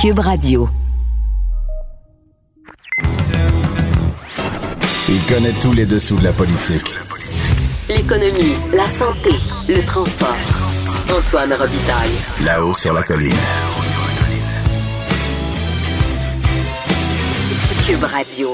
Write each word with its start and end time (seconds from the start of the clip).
Cube 0.00 0.20
Radio. 0.20 0.68
Il 5.08 5.22
connaît 5.26 5.52
tous 5.60 5.72
les 5.72 5.86
dessous 5.86 6.16
de 6.18 6.22
la 6.22 6.32
politique. 6.32 6.94
L'économie, 7.88 8.54
la 8.72 8.86
santé, 8.86 9.30
le 9.68 9.84
transport. 9.84 10.36
Antoine 11.10 11.52
Robitaille. 11.52 12.44
Là-haut 12.44 12.74
sur 12.74 12.92
la 12.92 13.02
colline. 13.02 13.34
Cube 17.84 18.04
Radio. 18.04 18.50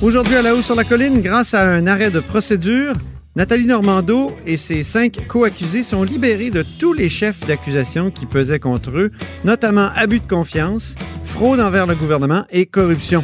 Aujourd'hui 0.00 0.36
à 0.36 0.42
la 0.42 0.54
haut 0.54 0.62
sur 0.62 0.74
la 0.74 0.84
colline, 0.84 1.20
grâce 1.20 1.52
à 1.52 1.68
un 1.68 1.86
arrêt 1.86 2.10
de 2.10 2.20
procédure, 2.20 2.94
Nathalie 3.36 3.66
Normando 3.66 4.32
et 4.46 4.56
ses 4.56 4.82
cinq 4.82 5.18
co-accusés 5.28 5.82
sont 5.82 6.02
libérés 6.02 6.50
de 6.50 6.64
tous 6.80 6.94
les 6.94 7.10
chefs 7.10 7.46
d'accusation 7.46 8.10
qui 8.10 8.24
pesaient 8.24 8.58
contre 8.58 8.96
eux, 8.96 9.10
notamment 9.44 9.90
abus 9.94 10.20
de 10.20 10.26
confiance, 10.26 10.94
fraude 11.22 11.60
envers 11.60 11.86
le 11.86 11.94
gouvernement 11.94 12.44
et 12.50 12.64
corruption. 12.64 13.22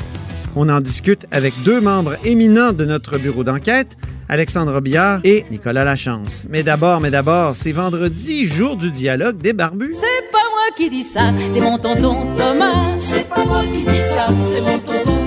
On 0.54 0.68
en 0.68 0.82
discute 0.82 1.26
avec 1.30 1.54
deux 1.64 1.80
membres 1.80 2.16
éminents 2.26 2.74
de 2.74 2.84
notre 2.84 3.16
bureau 3.16 3.42
d'enquête, 3.42 3.96
Alexandre 4.28 4.82
Billard 4.82 5.20
et 5.24 5.46
Nicolas 5.50 5.84
Lachance. 5.84 6.46
Mais 6.50 6.62
d'abord, 6.62 7.00
mais 7.00 7.10
d'abord, 7.10 7.56
c'est 7.56 7.72
vendredi, 7.72 8.46
jour 8.46 8.76
du 8.76 8.90
dialogue 8.90 9.38
des 9.38 9.54
barbus. 9.54 9.94
C'est 9.94 10.30
pas 10.30 10.38
moi 10.38 10.76
qui 10.76 10.90
dis 10.90 11.04
ça, 11.04 11.32
c'est 11.54 11.60
mon 11.60 11.78
tonton 11.78 12.26
Thomas. 12.36 12.98
C'est 13.00 13.26
pas 13.30 13.46
moi 13.46 13.62
qui 13.64 13.80
dis 13.80 14.02
ça, 14.14 14.28
c'est 14.52 14.60
mon 14.60 14.78
tonton 14.78 15.21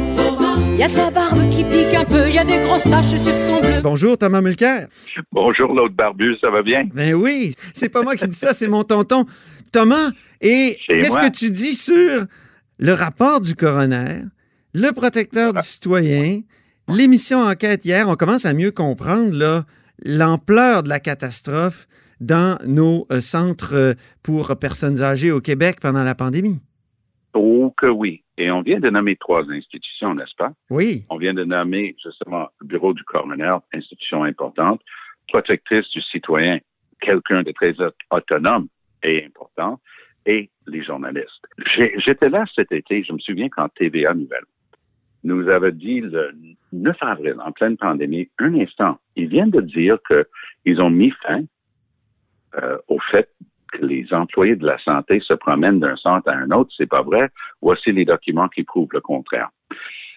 Thomas. 0.75 0.77
Y 0.77 0.83
a 0.83 0.89
sa 0.89 1.11
barbe 1.11 1.49
qui 1.49 1.63
pique 1.63 1.93
un 1.93 2.05
peu, 2.05 2.29
y 2.29 2.37
a 2.37 2.43
des 2.43 2.59
grosses 2.65 2.83
taches 2.83 3.15
sur 3.15 3.33
son 3.33 3.61
bleu. 3.61 3.81
Bonjour 3.81 4.17
Thomas 4.17 4.41
Mulcair. 4.41 4.87
Bonjour 5.31 5.73
l'autre 5.73 5.95
barbu, 5.95 6.35
ça 6.39 6.49
va 6.49 6.61
bien? 6.61 6.87
Ben 6.93 7.13
oui, 7.13 7.53
c'est 7.73 7.89
pas 7.89 8.03
moi 8.03 8.15
qui 8.15 8.27
dis 8.27 8.35
ça, 8.35 8.53
c'est 8.53 8.67
mon 8.67 8.83
tonton 8.83 9.25
Thomas. 9.71 10.11
Et 10.41 10.77
qu'est-ce 10.87 11.17
que 11.17 11.31
tu 11.31 11.51
dis 11.51 11.75
sur 11.75 12.25
le 12.77 12.93
rapport 12.93 13.41
du 13.41 13.55
coroner, 13.55 14.23
le 14.73 14.91
protecteur 14.91 15.53
du 15.53 15.61
citoyen, 15.61 16.41
l'émission 16.89 17.39
Enquête 17.39 17.85
hier? 17.85 18.07
On 18.09 18.15
commence 18.15 18.45
à 18.45 18.53
mieux 18.53 18.71
comprendre 18.71 19.65
l'ampleur 20.03 20.83
de 20.83 20.89
la 20.89 20.99
catastrophe 20.99 21.87
dans 22.21 22.57
nos 22.65 23.07
euh, 23.11 23.19
centres 23.19 23.73
euh, 23.73 23.93
pour 24.23 24.55
personnes 24.57 25.01
âgées 25.01 25.31
au 25.31 25.41
Québec 25.41 25.79
pendant 25.81 26.03
la 26.03 26.15
pandémie. 26.15 26.59
Oh 27.35 27.73
que 27.77 27.85
oui. 27.87 28.23
Et 28.37 28.49
on 28.49 28.61
vient 28.61 28.79
de 28.79 28.89
nommer 28.89 29.15
trois 29.17 29.43
institutions, 29.51 30.13
n'est-ce 30.15 30.35
pas? 30.35 30.51
Oui. 30.69 31.03
On 31.09 31.17
vient 31.17 31.33
de 31.33 31.43
nommer 31.43 31.95
justement 32.03 32.47
le 32.59 32.67
bureau 32.67 32.93
du 32.93 33.03
coroner, 33.03 33.57
institution 33.73 34.23
importante, 34.23 34.81
protectrice 35.27 35.89
du 35.91 36.01
citoyen, 36.01 36.59
quelqu'un 37.01 37.43
de 37.43 37.51
très 37.51 37.79
au- 37.81 37.91
autonome 38.11 38.67
et 39.03 39.25
important, 39.25 39.79
et 40.25 40.49
les 40.67 40.83
journalistes. 40.83 41.45
J'étais 41.97 42.29
là 42.29 42.45
cet 42.55 42.71
été, 42.71 43.03
je 43.03 43.13
me 43.13 43.19
souviens 43.19 43.49
quand 43.49 43.69
TVA 43.75 44.13
Nouvelle 44.13 44.45
nous 45.23 45.47
avait 45.49 45.71
dit 45.71 46.01
le 46.01 46.31
9 46.71 46.95
avril, 47.01 47.35
en 47.43 47.51
pleine 47.51 47.77
pandémie, 47.77 48.29
un 48.39 48.53
instant, 48.59 48.97
ils 49.15 49.27
viennent 49.27 49.49
de 49.51 49.61
dire 49.61 49.97
qu'ils 50.07 50.81
ont 50.81 50.89
mis 50.89 51.11
fin 51.23 51.41
euh, 52.61 52.77
au 52.87 52.99
fait 53.11 53.29
que 53.71 53.85
les 53.85 54.13
employés 54.13 54.55
de 54.55 54.65
la 54.65 54.77
santé 54.79 55.19
se 55.19 55.33
promènent 55.33 55.79
d'un 55.79 55.95
centre 55.95 56.29
à 56.29 56.33
un 56.33 56.51
autre. 56.51 56.71
C'est 56.77 56.89
pas 56.89 57.01
vrai. 57.01 57.29
Voici 57.61 57.91
les 57.91 58.05
documents 58.05 58.47
qui 58.47 58.63
prouvent 58.63 58.91
le 58.91 59.01
contraire. 59.01 59.49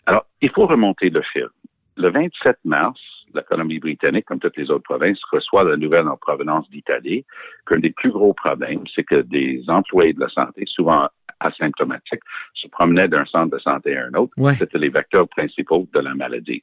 Alors, 0.06 0.26
il 0.40 0.50
faut 0.50 0.66
remonter 0.66 1.10
le 1.10 1.22
fil. 1.22 1.48
Le 1.96 2.10
27 2.10 2.58
mars, 2.64 3.00
la 3.34 3.42
Colombie-Britannique, 3.42 4.26
comme 4.26 4.38
toutes 4.38 4.56
les 4.56 4.70
autres 4.70 4.84
provinces, 4.84 5.20
reçoit 5.30 5.64
la 5.64 5.76
nouvelle 5.76 6.08
en 6.08 6.16
provenance 6.16 6.68
d'Italie 6.70 7.24
qu'un 7.66 7.78
des 7.78 7.90
plus 7.90 8.10
gros 8.10 8.32
problèmes, 8.32 8.84
c'est 8.94 9.04
que 9.04 9.22
des 9.22 9.62
employés 9.68 10.12
de 10.12 10.20
la 10.20 10.28
santé, 10.28 10.64
souvent 10.66 11.08
asymptomatiques, 11.40 12.22
se 12.54 12.68
promenaient 12.68 13.08
d'un 13.08 13.24
centre 13.26 13.54
de 13.54 13.58
santé 13.60 13.96
à 13.96 14.06
un 14.06 14.14
autre. 14.14 14.32
Ouais. 14.36 14.54
C'était 14.54 14.78
les 14.78 14.88
vecteurs 14.88 15.28
principaux 15.28 15.88
de 15.92 16.00
la 16.00 16.14
maladie. 16.14 16.62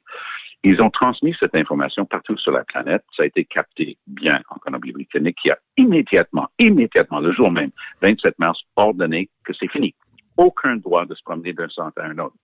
Ils 0.64 0.80
ont 0.82 0.90
transmis 0.90 1.34
cette 1.38 1.54
information 1.54 2.04
partout 2.04 2.36
sur 2.38 2.52
la 2.52 2.64
planète. 2.64 3.04
Ça 3.16 3.22
a 3.22 3.26
été 3.26 3.44
capté 3.44 3.98
bien 4.06 4.40
en 4.50 4.56
Colombie-Britannique 4.56 5.38
qui 5.40 5.50
a 5.50 5.58
immédiatement, 5.76 6.48
immédiatement, 6.58 7.20
le 7.20 7.32
jour 7.32 7.50
même, 7.50 7.70
27 8.02 8.38
mars, 8.38 8.60
ordonné 8.74 9.28
que 9.44 9.52
c'est 9.52 9.70
fini. 9.70 9.94
Aucun 10.36 10.76
droit 10.76 11.06
de 11.06 11.14
se 11.14 11.22
promener 11.22 11.52
d'un 11.52 11.68
centre 11.68 12.00
à 12.00 12.06
un 12.06 12.18
autre. 12.18 12.34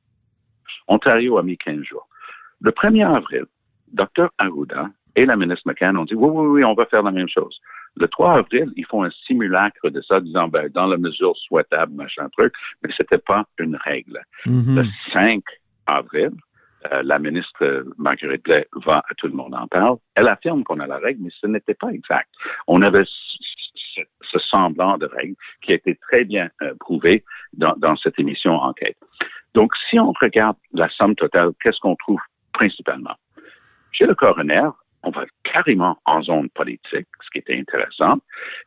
Ontario 0.89 1.39
a 1.39 1.43
mis 1.43 1.59
15 1.59 1.83
jours. 1.83 2.07
Le 2.61 2.71
1er 2.71 3.07
avril, 3.07 3.45
Dr. 3.93 4.31
Arruda 4.39 4.89
et 5.17 5.27
la 5.27 5.37
ministre 5.37 5.67
McCann 5.67 5.97
ont 5.97 6.05
dit 6.05 6.15
oui, 6.15 6.29
oui, 6.31 6.47
oui, 6.47 6.65
on 6.65 6.75
va 6.75 6.87
faire 6.87 7.03
la 7.03 7.11
même 7.11 7.29
chose. 7.29 7.59
Le 7.97 8.09
3 8.09 8.39
avril, 8.39 8.73
ils 8.77 8.87
font 8.87 9.05
un 9.05 9.11
simulacre 9.27 9.91
de 9.91 10.01
ça, 10.03 10.21
disant 10.21 10.49
ben, 10.49 10.69
dans 10.71 10.87
la 10.87 10.97
mesure 10.97 11.37
souhaitable, 11.37 11.93
machin 11.95 12.29
truc, 12.31 12.53
mais 12.83 12.91
c'était 12.97 13.19
pas 13.19 13.45
une 13.59 13.77
règle. 13.77 14.21
Mhm. 14.47 14.77
Le 14.77 14.85
5 15.13 15.43
avril, 15.87 16.31
euh, 16.91 17.03
la 17.05 17.19
ministre 17.19 17.63
euh, 17.63 17.85
Marguerite 17.99 18.43
Blais 18.45 18.67
va 18.85 18.99
à 19.09 19.15
Tout 19.17 19.29
le 19.29 19.35
monde 19.35 19.55
en 19.55 19.67
parle. 19.69 19.99
Elle 20.15 20.29
affirme 20.29 20.65
qu'on 20.65 20.81
a 20.81 20.87
la 20.87 20.99
règle, 20.99 21.23
mais 21.23 21.31
ce 21.41 21.47
n'était 21.47 21.75
pas 21.75 21.91
exact. 21.91 22.29
On 22.67 22.83
avait 22.83 23.05
ce, 23.05 24.39
semblant 24.51 24.97
de 24.97 25.07
règle 25.07 25.35
qui 25.61 25.73
a 25.73 25.75
été 25.75 25.95
très 25.97 26.25
bien 26.25 26.49
euh, 26.63 26.75
prouvé 26.81 27.25
dans, 27.53 27.75
dans 27.77 27.97
cette 27.97 28.19
émission 28.19 28.55
Enquête. 28.55 28.97
Donc, 29.55 29.73
si 29.89 29.99
on 29.99 30.13
regarde 30.21 30.57
la 30.73 30.89
somme 30.89 31.15
totale, 31.15 31.51
qu'est-ce 31.63 31.79
qu'on 31.81 31.97
trouve 31.97 32.21
principalement? 32.53 33.15
Chez 33.93 34.07
le 34.07 34.15
coroner, 34.15 34.69
on 35.03 35.11
va 35.11 35.25
carrément 35.45 35.99
en 36.05 36.23
zone 36.23 36.49
politique, 36.51 37.07
ce 37.25 37.31
qui 37.33 37.39
était 37.39 37.59
intéressant, 37.59 38.19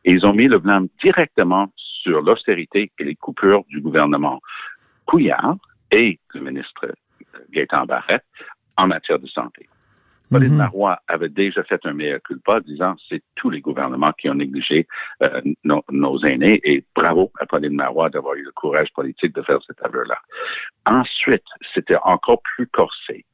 et 0.04 0.12
ils 0.12 0.26
ont 0.26 0.32
mis 0.32 0.48
le 0.48 0.58
blâme 0.58 0.88
directement 1.02 1.72
sur 1.76 2.22
l'austérité 2.22 2.92
et 2.98 3.04
les 3.04 3.16
coupures 3.16 3.64
du 3.68 3.80
gouvernement 3.80 4.40
Couillard 5.06 5.56
et 5.90 6.18
le 6.34 6.40
ministre 6.40 6.94
Gaétan 7.50 7.86
Barrette 7.86 8.24
en 8.76 8.86
matière 8.86 9.18
de 9.18 9.26
santé. 9.26 9.68
Pauline 10.30 10.52
Mhm. 10.52 10.58
Marois 10.58 10.98
avait 11.06 11.28
déjà 11.28 11.62
fait 11.62 11.80
un 11.84 11.92
meilleur 11.92 12.20
culpa, 12.22 12.60
disant 12.60 12.96
c'est 13.08 13.22
tous 13.36 13.50
les 13.50 13.60
gouvernements 13.60 14.12
qui 14.12 14.28
ont 14.28 14.34
négligé 14.34 14.86
euh, 15.22 15.40
nos, 15.62 15.84
nos 15.90 16.18
aînés 16.24 16.60
et 16.64 16.84
bravo 16.94 17.30
à 17.38 17.46
Pauline 17.46 17.74
Marois 17.74 18.10
d'avoir 18.10 18.34
eu 18.34 18.42
le 18.42 18.50
courage 18.52 18.92
politique 18.92 19.34
de 19.34 19.42
faire 19.42 19.60
cet 19.66 19.84
aveu-là. 19.84 20.18
Ensuite, 20.84 21.44
c'était 21.74 21.96
encore 22.02 22.42
plus 22.56 22.66
corsé. 22.66 23.24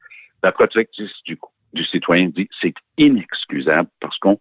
La 0.43 0.51
protectrice 0.51 1.11
du, 1.25 1.37
du 1.73 1.83
citoyen 1.85 2.29
dit 2.29 2.47
c'est 2.61 2.73
inexcusable 2.97 3.89
parce 3.99 4.17
qu'on 4.19 4.39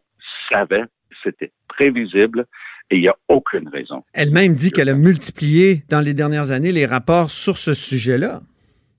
savait, 0.51 0.85
c'était 1.23 1.53
prévisible 1.69 2.47
et 2.91 2.97
il 2.97 3.03
n'y 3.03 3.09
a 3.09 3.17
aucune 3.29 3.69
raison. 3.69 4.03
Elle-même 4.13 4.55
dit 4.55 4.71
qu'elle 4.71 4.89
a 4.89 4.95
multiplié 4.95 5.83
dans 5.89 6.01
les 6.01 6.15
dernières 6.15 6.53
années 6.53 6.73
les 6.73 6.87
rapports 6.87 7.31
sur 7.31 7.57
ce 7.57 7.75
sujet-là. 7.75 8.41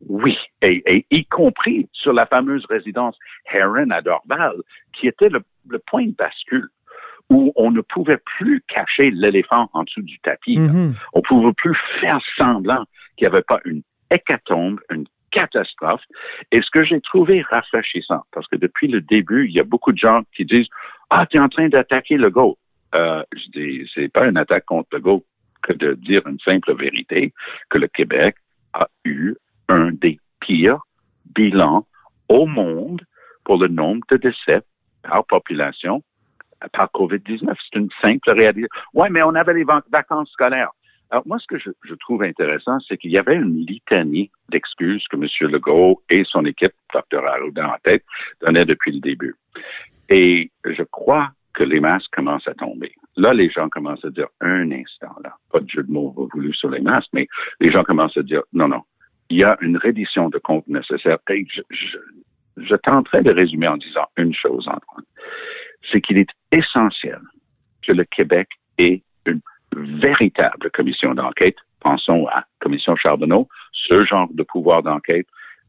Oui, 0.07 0.35
et, 0.61 0.83
et 0.85 1.05
y 1.11 1.25
compris 1.25 1.88
sur 1.94 2.13
la 2.13 2.25
fameuse 2.25 2.66
résidence 2.69 3.17
Heron 3.51 3.89
à 3.91 4.01
Dorval, 4.01 4.55
qui 4.94 5.07
était 5.07 5.29
le, 5.29 5.41
le 5.69 5.79
point 5.79 6.05
de 6.05 6.15
bascule 6.17 6.67
où 7.29 7.51
on 7.55 7.71
ne 7.71 7.81
pouvait 7.81 8.19
plus 8.38 8.61
cacher 8.67 9.11
l'éléphant 9.11 9.69
en 9.73 9.83
dessous 9.83 10.01
du 10.01 10.19
tapis. 10.19 10.57
Mhm. 10.57 10.95
On 11.13 11.19
ne 11.19 11.24
pouvait 11.24 11.53
plus 11.53 11.75
faire 12.01 12.19
semblant 12.38 12.86
qu'il 13.15 13.27
n'y 13.27 13.33
avait 13.33 13.44
pas 13.44 13.59
une 13.65 13.81
hécatombe, 14.12 14.79
une 14.91 15.06
catastrophe. 15.33 16.01
Et 16.51 16.62
ce 16.62 16.69
que 16.71 16.83
j'ai 16.83 17.01
trouvé 17.01 17.41
rafraîchissant, 17.41 18.21
parce 18.31 18.47
que 18.47 18.56
depuis 18.56 18.88
le 18.88 19.01
début, 19.01 19.47
il 19.47 19.53
y 19.53 19.59
a 19.59 19.63
beaucoup 19.63 19.91
de 19.91 19.97
gens 19.97 20.21
qui 20.35 20.45
disent 20.45 20.68
Ah, 21.09 21.25
tu 21.25 21.38
es 21.38 21.39
en 21.39 21.50
train 21.50 21.68
d'attaquer 21.68 22.18
le 22.18 22.30
GO. 22.30 22.57
Euh, 22.95 23.24
je 23.33 23.59
dis, 23.59 23.91
c'est 23.94 24.09
pas 24.09 24.27
une 24.27 24.38
attaque 24.38 24.65
contre 24.65 24.89
le 24.94 25.00
GO 25.00 25.25
que 25.63 25.74
de 25.74 25.94
dire 25.94 26.21
une 26.27 26.39
simple 26.39 26.75
vérité, 26.75 27.33
que 27.69 27.77
le 27.80 27.88
Québec 27.88 28.35
a 28.74 28.88
eu 29.03 29.33
un 29.69 29.91
des 29.91 30.19
pires 30.39 30.80
bilans 31.36 31.86
au 32.29 32.45
monde 32.45 33.01
pour 33.44 33.57
le 33.57 33.68
nombre 33.68 34.06
de 34.12 34.18
décès 34.18 34.62
par 35.01 35.25
population 35.25 36.03
par 36.71 36.89
COVID-19. 36.94 37.53
C'est 37.71 37.79
une 37.79 37.89
simple 38.01 38.31
réalité. 38.31 38.68
Ouais, 38.94 39.09
mais 39.09 39.21
on 39.24 39.36
avait 39.36 39.53
les 39.53 39.65
vac- 39.65 39.89
vacances 39.91 40.29
scolaires. 40.31 40.71
Alors, 41.13 41.27
moi, 41.27 41.38
ce 41.38 41.45
que 41.45 41.60
je, 41.60 41.94
trouve 41.94 42.24
intéressant, 42.24 42.80
c'est 42.88 42.98
qu'il 42.98 43.12
y 43.12 43.19
avait 43.19 43.36
une 43.36 43.63
litanie 43.68 44.31
d'excuses 44.50 45.06
que 45.12 45.15
M. 45.15 45.27
Legault 45.51 46.01
et 46.10 46.24
son 46.25 46.44
équipe, 46.44 46.74
Dr. 46.92 47.24
Arruda 47.24 47.69
en 47.69 47.77
tête, 47.83 48.04
donnaient 48.42 48.65
depuis 48.65 48.94
le 48.94 49.00
début. 49.00 49.36
Et 50.10 50.50
je 50.65 50.81
crois 50.81 51.30
que 51.54 51.63
les 51.63 51.80
masques 51.80 52.12
commencent 52.12 52.48
à 52.48 52.56
tomber. 52.56 52.94
Là, 53.15 53.31
les 53.31 53.51
gens 53.51 53.69
commencent 53.69 54.04
à 54.04 54.10
dire 54.10 54.25
un 54.42 54.71
instant, 54.71 55.15
là, 55.24 55.36
pas 55.51 55.60
de 55.60 55.69
jeu 55.69 55.83
de 55.83 55.92
mots 55.92 56.15
voulu 56.33 56.51
sur 56.51 56.71
les 56.71 56.81
masques, 56.81 57.12
mais 57.13 57.27
les 57.60 57.69
gens 57.69 57.83
commencent 57.83 58.18
à 58.18 58.24
dire 58.24 58.42
non, 58.51 58.68
non, 58.68 58.81
il 59.30 59.38
y 59.38 59.44
a 59.44 59.56
une 59.62 59.77
reddition 59.77 60.30
de 60.30 60.39
compte 60.39 60.68
nécessaire. 60.68 61.19
Je, 61.30 61.62
je, 61.69 61.98
je 62.57 62.75
tenterai 62.77 63.21
de 63.21 63.31
résumer 63.31 63.68
en 63.68 63.77
disant 63.77 64.07
une 64.18 64.33
chose, 64.33 64.68
Antoine. 64.68 65.06
C'est 65.92 66.01
qu'il 66.01 66.18
est 66.18 66.31
essentiel 66.51 67.21
que 67.83 67.92
le 67.92 68.04
Québec 68.04 68.48
ait 68.80 69.04
une 69.27 69.42
véritable 69.74 70.72
commission 70.72 71.14
d'enquête. 71.14 71.58
Pensons 71.81 72.28
à 72.28 72.46
Commission 72.60 72.96
Charbonneau, 72.96 73.48
ce 73.72 74.06
genre 74.06 74.30
de 74.31 74.44
pouvoir 74.44 74.84
d'enquête, 74.84 75.28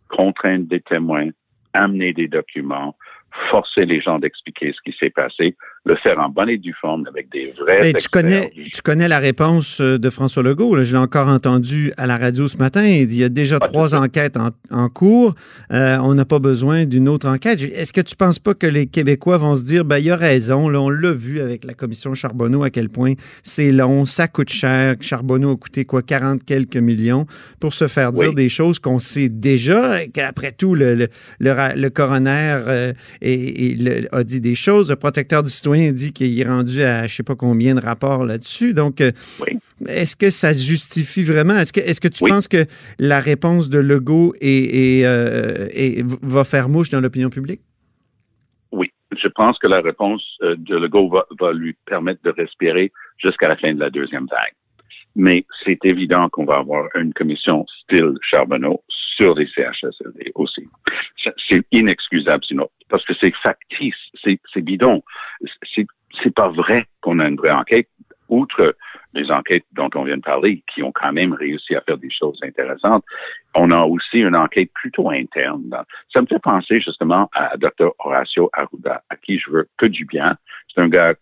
contraindre 0.09 0.67
des 0.67 0.81
témoins, 0.81 1.31
amener 1.73 2.13
des 2.13 2.29
documents, 2.29 2.97
forcer 3.51 3.85
les 3.85 4.01
gens 4.01 4.19
d'expliquer 4.19 4.73
ce 4.73 4.81
qui 4.89 4.97
s'est 4.97 5.11
passé, 5.11 5.57
le 5.87 5.97
faire 5.97 6.19
en 6.19 6.31
bonne 6.31 6.49
et 6.49 6.57
due 6.57 6.75
forme 6.81 7.07
avec 7.07 7.31
des 7.31 7.53
vrais. 7.61 7.81
Mais 7.83 7.93
tu 7.93 8.09
connais, 8.09 8.51
tu 8.73 8.81
connais 8.81 9.07
la 9.07 9.19
réponse 9.19 9.81
euh, 9.83 9.99
de 9.99 10.09
François 10.09 10.43
Legault. 10.43 10.83
je 10.83 10.93
l'ai 10.93 10.99
encore 10.99 11.29
entendu 11.29 11.93
à 11.99 12.07
la 12.07 12.17
radio 12.17 12.49
ce 12.49 12.57
matin. 12.57 12.83
Il 12.83 13.07
dit 13.07 13.17
il 13.17 13.21
y 13.21 13.25
a 13.25 13.29
déjà 13.29 13.59
trois 13.59 13.95
enquêtes 13.95 14.39
en, 14.71 14.89
cours. 14.89 15.35
Euh, 15.73 15.99
on 15.99 16.15
n'a 16.15 16.25
pas 16.25 16.39
besoin 16.39 16.87
d'une 16.87 17.09
autre 17.09 17.29
enquête. 17.29 17.61
Est-ce 17.61 17.93
que 17.93 18.01
tu 18.01 18.15
ne 18.15 18.17
penses 18.17 18.39
pas 18.39 18.55
que 18.55 18.67
les 18.67 18.87
Québécois 18.87 19.37
vont 19.37 19.57
se 19.57 19.63
dire 19.63 19.85
ben, 19.85 19.99
il 19.99 20.07
y 20.07 20.11
a 20.11 20.17
raison, 20.17 20.69
là, 20.71 20.81
on 20.81 20.89
l'a 20.89 21.13
vu 21.13 21.41
avec 21.41 21.65
la 21.65 21.75
commission 21.75 22.15
Charbonneau 22.15 22.63
à 22.63 22.71
quel 22.71 22.89
point 22.89 23.13
c'est 23.43 23.71
long, 23.71 24.07
ça 24.07 24.27
coûte 24.27 24.51
cher. 24.51 24.95
Charbonneau 25.01 25.53
a 25.53 25.57
coûté 25.57 25.85
quoi 25.85 26.01
40 26.01 26.45
quelques 26.45 26.77
millions 26.79 27.27
pour 27.61 27.75
se 27.75 27.89
faire 27.89 28.13
dire 28.13 28.33
des 28.33 28.49
choses 28.49 28.79
qu'on 28.79 28.99
sait 28.99 29.29
déjà, 29.29 30.07
qu'après 30.07 30.53
tout, 30.53 30.75
le, 30.75 30.95
le, 30.95 31.09
le, 31.41 31.89
coroner 31.91 32.63
euh, 32.67 32.93
et, 33.21 33.77
a 34.13 34.25
dit 34.25 34.41
des 34.41 34.55
choses. 34.55 34.89
Le 34.89 34.97
protecteur 34.97 35.43
du 35.43 35.51
citoyen 35.51 35.74
dit 35.93 36.13
qu'il 36.13 36.41
est 36.41 36.49
rendu 36.49 36.83
à 36.83 37.07
je 37.07 37.15
sais 37.15 37.23
pas 37.23 37.35
combien 37.35 37.75
de 37.75 37.81
rapports 37.81 38.25
là-dessus. 38.25 38.75
Donc, 38.75 39.01
euh, 39.01 39.11
est-ce 39.87 40.17
que 40.17 40.31
ça 40.31 40.55
se 40.55 40.67
justifie 40.67 41.23
vraiment? 41.23 41.57
Est-ce 41.57 41.73
que, 41.73 41.81
est 41.81 42.01
que 42.01 42.09
tu 42.09 42.25
penses 42.25 42.49
que 42.49 42.65
la 42.99 43.21
réponse 43.21 43.69
de 43.69 43.79
Legault 43.79 44.35
est, 44.41 45.05
euh, 45.05 45.69
va 46.23 46.45
faire 46.45 46.69
mouche 46.69 46.91
dans 46.91 47.01
l'opinion 47.01 47.31
publique? 47.31 47.61
Oui. 48.73 48.91
Je 49.17 49.29
pense 49.29 49.59
que 49.59 49.67
la 49.67 49.81
réponse 49.81 50.23
euh, 50.43 50.57
de 50.59 50.77
Legault 50.77 51.09
va, 51.09 51.27
va 51.41 51.53
lui 51.53 51.77
permettre 51.87 52.21
de 52.25 52.31
respirer 52.31 52.93
jusqu'à 53.19 53.49
la 53.49 53.57
fin 53.57 53.73
de 53.73 53.81
la 53.81 53.91
deuxième 53.91 54.27
vague. 54.27 54.55
Mais 55.17 55.47
c'est 55.65 55.79
évident 55.85 56.29
qu'on 56.29 56.45
va 56.45 56.57
avoir 56.57 56.89
une 56.97 57.13
commission 57.13 57.65
style 57.83 58.15
Charbonneau 58.23 58.83
sur 59.17 59.35
les 59.35 59.47
CHSLD 59.47 60.33
aussi. 60.35 60.69
C'est 61.49 61.65
inexcusable 61.73 62.45
sinon, 62.45 62.69
parce 62.89 63.05
que 63.05 63.15
c'est 63.21 63.35
factice, 63.43 63.95
c'est 64.23 64.61
bidon. 64.61 65.03
C'est 66.23 66.35
pas 66.35 66.49
vrai 66.49 66.87
qu'on 67.01 67.19
a 67.19 67.29
une 67.29 67.37
vraie 67.37 67.51
enquête, 67.51 67.89
outre 68.29 68.75
les 69.13 69.31
enquêtes 69.31 69.65
dont 69.73 69.91
on 69.95 70.05
vient 70.05 70.17
de 70.17 70.23
parler, 70.23 70.65
qui 70.73 70.83
ont 70.83 70.93
quand 70.93 71.13
même 71.13 71.33
réussi 71.35 71.77
à 71.77 71.81
faire 71.83 71.99
des 71.99 72.11
choses 72.11 72.39
intéressantes. 72.43 73.05
On 73.55 73.71
a 73.71 73.83
aussi 73.85 74.19
une 74.19 74.35
enquête 74.35 74.71
plutôt 74.75 75.11
interne. 75.11 75.71
Ça 76.13 76.21
me 76.21 76.27
fait 76.27 76.41
penser 76.41 76.81
justement 76.81 77.31
à 77.35 77.57
Dr. 77.57 77.93
Horacio 78.01 78.51
Arruda, 78.53 79.03
à 79.09 79.17
qui 79.17 79.39
je 79.39 79.51
veux 79.51 79.69
que 79.77 79.87
du 79.87 80.05
bien. 80.05 80.37
C'est 80.73 80.81
un 80.81 80.89
gars 80.89 81.15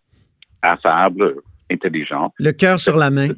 affable, 0.63 1.43
intelligent. 1.71 2.33
Le 2.39 2.53
cœur 2.53 2.79
sur 2.79 2.97
la 2.97 3.11
main. 3.11 3.29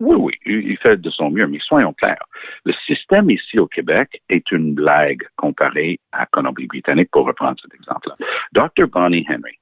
Oui, 0.00 0.16
oui, 0.16 0.32
il 0.46 0.76
fait 0.78 1.00
de 1.00 1.10
son 1.10 1.30
mieux, 1.30 1.46
mais 1.46 1.58
soyons 1.60 1.92
clairs. 1.92 2.24
Le 2.64 2.72
système 2.86 3.30
ici 3.30 3.58
au 3.58 3.66
Québec 3.66 4.22
est 4.28 4.50
une 4.52 4.74
blague 4.74 5.22
comparé 5.36 5.98
à 6.12 6.26
Colombie-Britannique, 6.26 7.10
pour 7.10 7.26
reprendre 7.26 7.56
cet 7.60 7.74
exemple-là. 7.74 8.14
Dr. 8.52 8.86
Bonnie 8.86 9.26
Henry, 9.28 9.58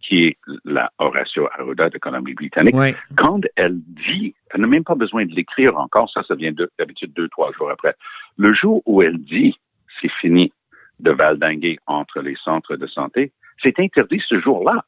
qui 0.00 0.26
est 0.26 0.38
la 0.64 0.90
Horatio 0.98 1.48
Arruda 1.58 1.90
de 1.90 1.98
Colombie-Britannique, 1.98 2.76
quand 3.16 3.40
elle 3.56 3.78
dit, 3.80 4.34
elle 4.50 4.60
n'a 4.60 4.66
même 4.66 4.84
pas 4.84 4.94
besoin 4.94 5.24
de 5.26 5.34
l'écrire 5.34 5.76
encore, 5.76 6.10
ça, 6.10 6.22
ça 6.22 6.34
vient 6.34 6.52
d'habitude 6.78 7.12
deux, 7.14 7.28
trois 7.28 7.52
jours 7.52 7.70
après. 7.70 7.94
Le 8.36 8.52
jour 8.52 8.82
où 8.86 9.02
elle 9.02 9.18
dit, 9.18 9.56
c'est 10.00 10.10
fini 10.20 10.52
de 11.00 11.10
valdinguer 11.10 11.78
entre 11.86 12.20
les 12.20 12.36
centres 12.44 12.76
de 12.76 12.86
santé, 12.86 13.32
c'est 13.62 13.78
interdit 13.80 14.22
ce 14.28 14.40
jour-là 14.40 14.84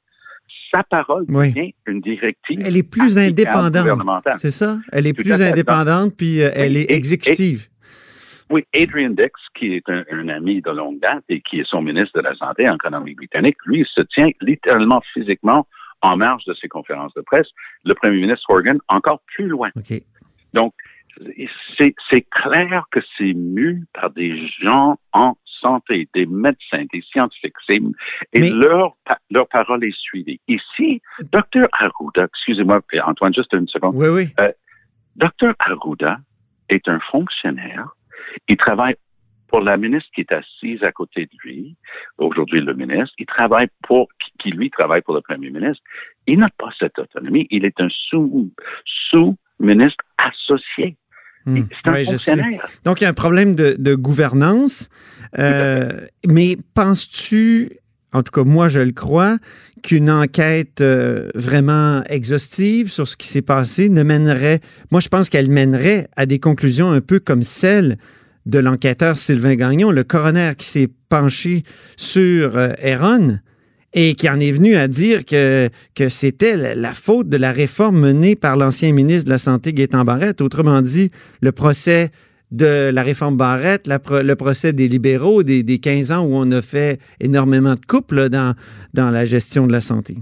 sa 0.71 0.83
parole 0.83 1.27
devient 1.27 1.75
une 1.87 2.01
directive. 2.01 2.61
Elle 2.65 2.77
est 2.77 2.89
plus 2.89 3.19
indépendante. 3.19 4.25
C'est 4.37 4.51
ça? 4.51 4.79
Elle 4.93 5.07
est 5.07 5.13
plus 5.13 5.41
indépendante, 5.41 6.17
puis 6.17 6.43
euh, 6.43 6.51
elle 6.55 6.77
est 6.77 6.91
exécutive. 6.91 7.69
oui, 8.51 8.65
Adrian 8.75 9.11
Dix, 9.11 9.31
qui 9.55 9.75
est 9.75 9.89
un, 9.89 10.29
ami 10.29 10.61
de 10.61 10.71
longue 10.71 11.01
date 11.01 11.25
et 11.29 11.41
qui 11.41 11.61
est 11.61 11.69
son 11.69 11.83
ministre 11.83 12.19
de 12.21 12.25
la 12.25 12.35
Santé 12.35 12.69
en 12.69 12.77
Colombie-Britannique, 12.77 13.57
lui, 13.67 13.87
se 13.93 14.03
tient 14.03 14.31
littéralement 14.41 15.03
physiquement 15.13 15.67
en 16.03 16.17
marge 16.17 16.45
de 16.45 16.55
ses 16.55 16.69
conférences 16.69 17.15
de 17.15 17.23
presse. 17.23 17.49
Le 17.85 17.95
premier 17.95 18.21
ministre 18.21 18.45
Horgan, 18.49 18.79
encore 18.89 19.21
plus 19.35 19.49
loin. 19.49 19.71
Donc, 20.53 20.75
c'est 21.79 22.27
clair 22.31 22.85
que 22.91 23.01
c'est 23.17 23.35
mu 23.35 23.85
par 23.93 24.11
des 24.11 24.49
gens 24.61 24.97
en 25.13 25.35
santé, 25.65 26.09
des 26.15 26.27
médecins, 26.27 26.85
des 26.93 27.03
scientifiques, 27.03 27.55
et 28.33 28.51
leur, 28.51 28.97
leur 29.31 29.49
parole 29.49 29.85
est 29.85 29.99
suivie. 29.99 30.41
Ici, 30.49 31.01
Dr. 31.33 31.67
Arruda, 31.73 32.25
excusez-moi, 32.25 32.81
Antoine, 33.07 33.35
juste 33.35 33.53
une 33.55 33.69
seconde. 33.69 33.95
Oui, 33.97 34.09
oui. 34.09 34.27
Euh, 34.41 34.53
Dr. 35.17 35.55
Arruda 35.59 36.19
est 36.69 36.89
un 36.89 37.01
fonctionnaire. 37.01 37.89
Il 38.49 38.57
travaille 38.57 38.97
pour 39.49 39.61
la 39.61 39.77
ministre 39.77 40.11
qui 40.15 40.23
est 40.23 40.33
assise 40.33 40.83
à 40.83 40.91
côté 40.91 41.27
de 41.27 41.37
lui, 41.45 41.77
aujourd'hui 42.19 42.61
le 42.61 42.75
ministre, 42.75 43.15
il 43.19 43.27
travaille 43.27 43.69
pour, 43.87 44.09
qui 44.41 44.51
lui 44.51 44.69
travaille 44.69 45.03
pour 45.03 45.15
le 45.15 45.21
premier 45.21 45.51
ministre. 45.51 45.83
Il 46.27 46.41
n'a 46.41 46.49
pas 46.59 46.71
cette 46.77 46.99
autonomie. 46.99 47.47
Il 47.51 47.65
est 47.65 47.81
un 47.81 47.89
sous, 47.89 48.51
sous-ministre 49.11 50.03
associé. 50.19 50.97
Hmm. 51.47 51.63
Donc, 52.85 53.01
il 53.01 53.05
y 53.05 53.07
a 53.07 53.11
un 53.11 53.15
problème 53.15 53.55
de, 53.55 53.95
gouvernance. 53.95 54.89
Euh, 55.39 56.07
mais 56.27 56.57
penses-tu, 56.75 57.71
en 58.13 58.23
tout 58.23 58.31
cas 58.31 58.45
moi 58.45 58.69
je 58.69 58.81
le 58.81 58.93
crois, 58.93 59.39
qu'une 59.83 60.11
enquête 60.11 60.81
euh, 60.81 61.29
vraiment 61.35 62.05
exhaustive 62.05 62.89
sur 62.89 63.09
ce 63.09 63.17
qui 63.17 63.27
s'est 63.27 63.43
passé 63.43 63.89
ne 63.89 64.03
mènerait, 64.05 64.61
moi 64.93 65.01
je 65.01 65.09
pense 65.09 65.29
qu'elle 65.29 65.51
mènerait 65.51 66.07
à 66.17 66.25
des 66.27 66.39
conclusions 66.39 66.91
un 66.91 67.01
peu 67.01 67.19
comme 67.19 67.43
celles 67.43 67.99
de 68.47 68.59
l'enquêteur 68.59 69.19
Sylvain 69.19 69.57
Gagnon, 69.57 69.91
le 69.91 70.05
coroner 70.05 70.53
qui 70.57 70.67
s'est 70.67 70.89
penché 71.09 71.65
sur 71.97 72.57
euh, 72.57 72.73
et 73.95 74.15
qui 74.17 74.29
en 74.29 74.41
est 74.41 74.51
venu 74.51 74.75
à 74.75 74.89
dire 74.89 75.25
que, 75.25 75.69
que 75.95 76.09
c'était 76.09 76.75
la 76.75 76.93
faute 76.93 77.29
de 77.29 77.37
la 77.37 77.53
réforme 77.53 78.01
menée 78.01 78.35
par 78.35 78.57
l'ancien 78.57 78.93
ministre 78.93 79.27
de 79.27 79.31
la 79.31 79.39
Santé, 79.39 79.73
Gaétan 79.73 80.05
Barrette. 80.05 80.41
Autrement 80.41 80.83
dit, 80.83 81.11
le 81.41 81.53
procès 81.53 82.11
de 82.51 82.91
la 82.93 83.03
réforme 83.03 83.37
Barrette, 83.37 83.87
le 83.89 84.35
procès 84.35 84.73
des 84.73 84.89
libéraux, 84.89 85.45
des, 85.45 85.63
des, 85.63 85.79
15 85.79 86.13
ans 86.13 86.25
où 86.25 86.35
on 86.35 86.51
a 86.51 86.61
fait 86.61 87.01
énormément 87.21 87.75
de 87.75 87.85
couples 87.87 88.29
dans, 88.29 88.55
dans 88.95 89.11
la 89.11 89.25
gestion 89.25 89.67
de 89.67 89.73
la 89.73 89.81
santé. 89.81 90.17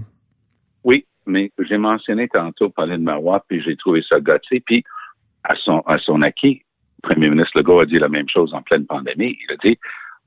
Oui, 0.83 1.05
mais 1.25 1.51
j'ai 1.59 1.77
mentionné 1.77 2.27
tantôt 2.27 2.69
Pauline 2.69 3.03
Marois, 3.03 3.43
puis 3.47 3.61
j'ai 3.63 3.75
trouvé 3.75 4.03
ça 4.07 4.19
gâté. 4.19 4.61
Puis 4.65 4.83
à 5.43 5.55
son, 5.55 5.79
à 5.81 5.97
son 5.97 6.21
acquis, 6.21 6.61
le 7.03 7.09
premier 7.09 7.29
ministre 7.29 7.57
Legault 7.57 7.79
a 7.79 7.85
dit 7.85 7.99
la 7.99 8.09
même 8.09 8.29
chose 8.29 8.53
en 8.53 8.61
pleine 8.61 8.85
pandémie. 8.85 9.35
Il 9.47 9.53
a 9.53 9.57
dit 9.57 9.77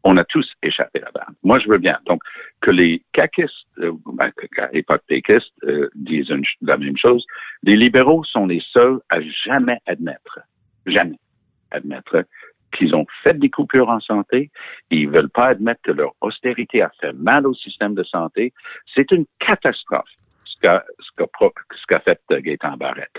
on 0.06 0.16
a 0.16 0.24
tous 0.24 0.48
échappé 0.62 1.00
là-bas. 1.00 1.26
Moi, 1.42 1.58
je 1.58 1.68
veux 1.68 1.78
bien. 1.78 1.98
Donc, 2.06 2.22
que 2.60 2.70
les 2.70 3.02
caquistes, 3.12 3.66
euh, 3.78 3.92
ben, 4.06 4.30
et 4.72 4.82
pas 4.82 4.98
péquistes, 4.98 5.52
euh, 5.64 5.90
disent 5.96 6.32
la 6.62 6.76
même 6.76 6.96
chose, 6.96 7.26
les 7.64 7.76
libéraux 7.76 8.22
sont 8.24 8.46
les 8.46 8.62
seuls 8.72 9.00
à 9.08 9.18
jamais 9.44 9.78
admettre, 9.86 10.38
jamais 10.86 11.18
admettre 11.72 12.24
qu'ils 12.72 12.94
ont 12.94 13.06
fait 13.22 13.34
des 13.34 13.50
coupures 13.50 13.88
en 13.88 14.00
santé. 14.00 14.50
Ils 14.90 15.08
veulent 15.08 15.30
pas 15.30 15.46
admettre 15.46 15.82
que 15.82 15.92
leur 15.92 16.12
austérité 16.20 16.82
a 16.82 16.90
fait 17.00 17.12
mal 17.12 17.46
au 17.46 17.54
système 17.54 17.94
de 17.94 18.04
santé. 18.04 18.52
C'est 18.94 19.10
une 19.10 19.26
catastrophe 19.40 20.08
ce 20.44 20.56
qu'a 20.60 20.84
ce 21.00 21.86
qu'a 21.88 22.00
fait 22.00 22.20
Gaétan 22.30 22.76
Barrette. 22.76 23.10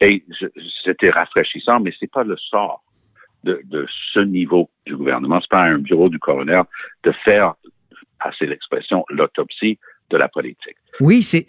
Et 0.00 0.24
c'était 0.84 1.10
rafraîchissant, 1.10 1.80
mais 1.80 1.92
c'est 1.98 2.10
pas 2.10 2.22
le 2.22 2.36
sort 2.36 2.84
de, 3.44 3.86
ce 4.12 4.20
niveau 4.20 4.70
du 4.86 4.96
gouvernement. 4.96 5.40
C'est 5.40 5.50
pas 5.50 5.64
un 5.64 5.78
bureau 5.78 6.08
du 6.08 6.18
coroner 6.18 6.62
de 7.04 7.12
faire, 7.24 7.54
passer 8.22 8.46
l'expression, 8.46 9.04
l'autopsie 9.08 9.78
de 10.10 10.16
la 10.16 10.28
politique. 10.28 10.76
Oui, 11.00 11.22
c'est 11.22 11.46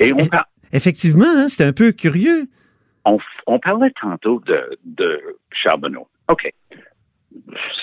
effectivement, 0.72 1.26
hein, 1.26 1.48
c'est 1.48 1.66
un 1.66 1.74
peu 1.74 1.92
curieux. 1.92 2.48
On, 3.06 3.60
parlait 3.60 3.92
tantôt 4.00 4.40
de, 4.46 4.78
de 4.84 5.20
Charbonneau. 5.52 6.08
OK 6.28 6.54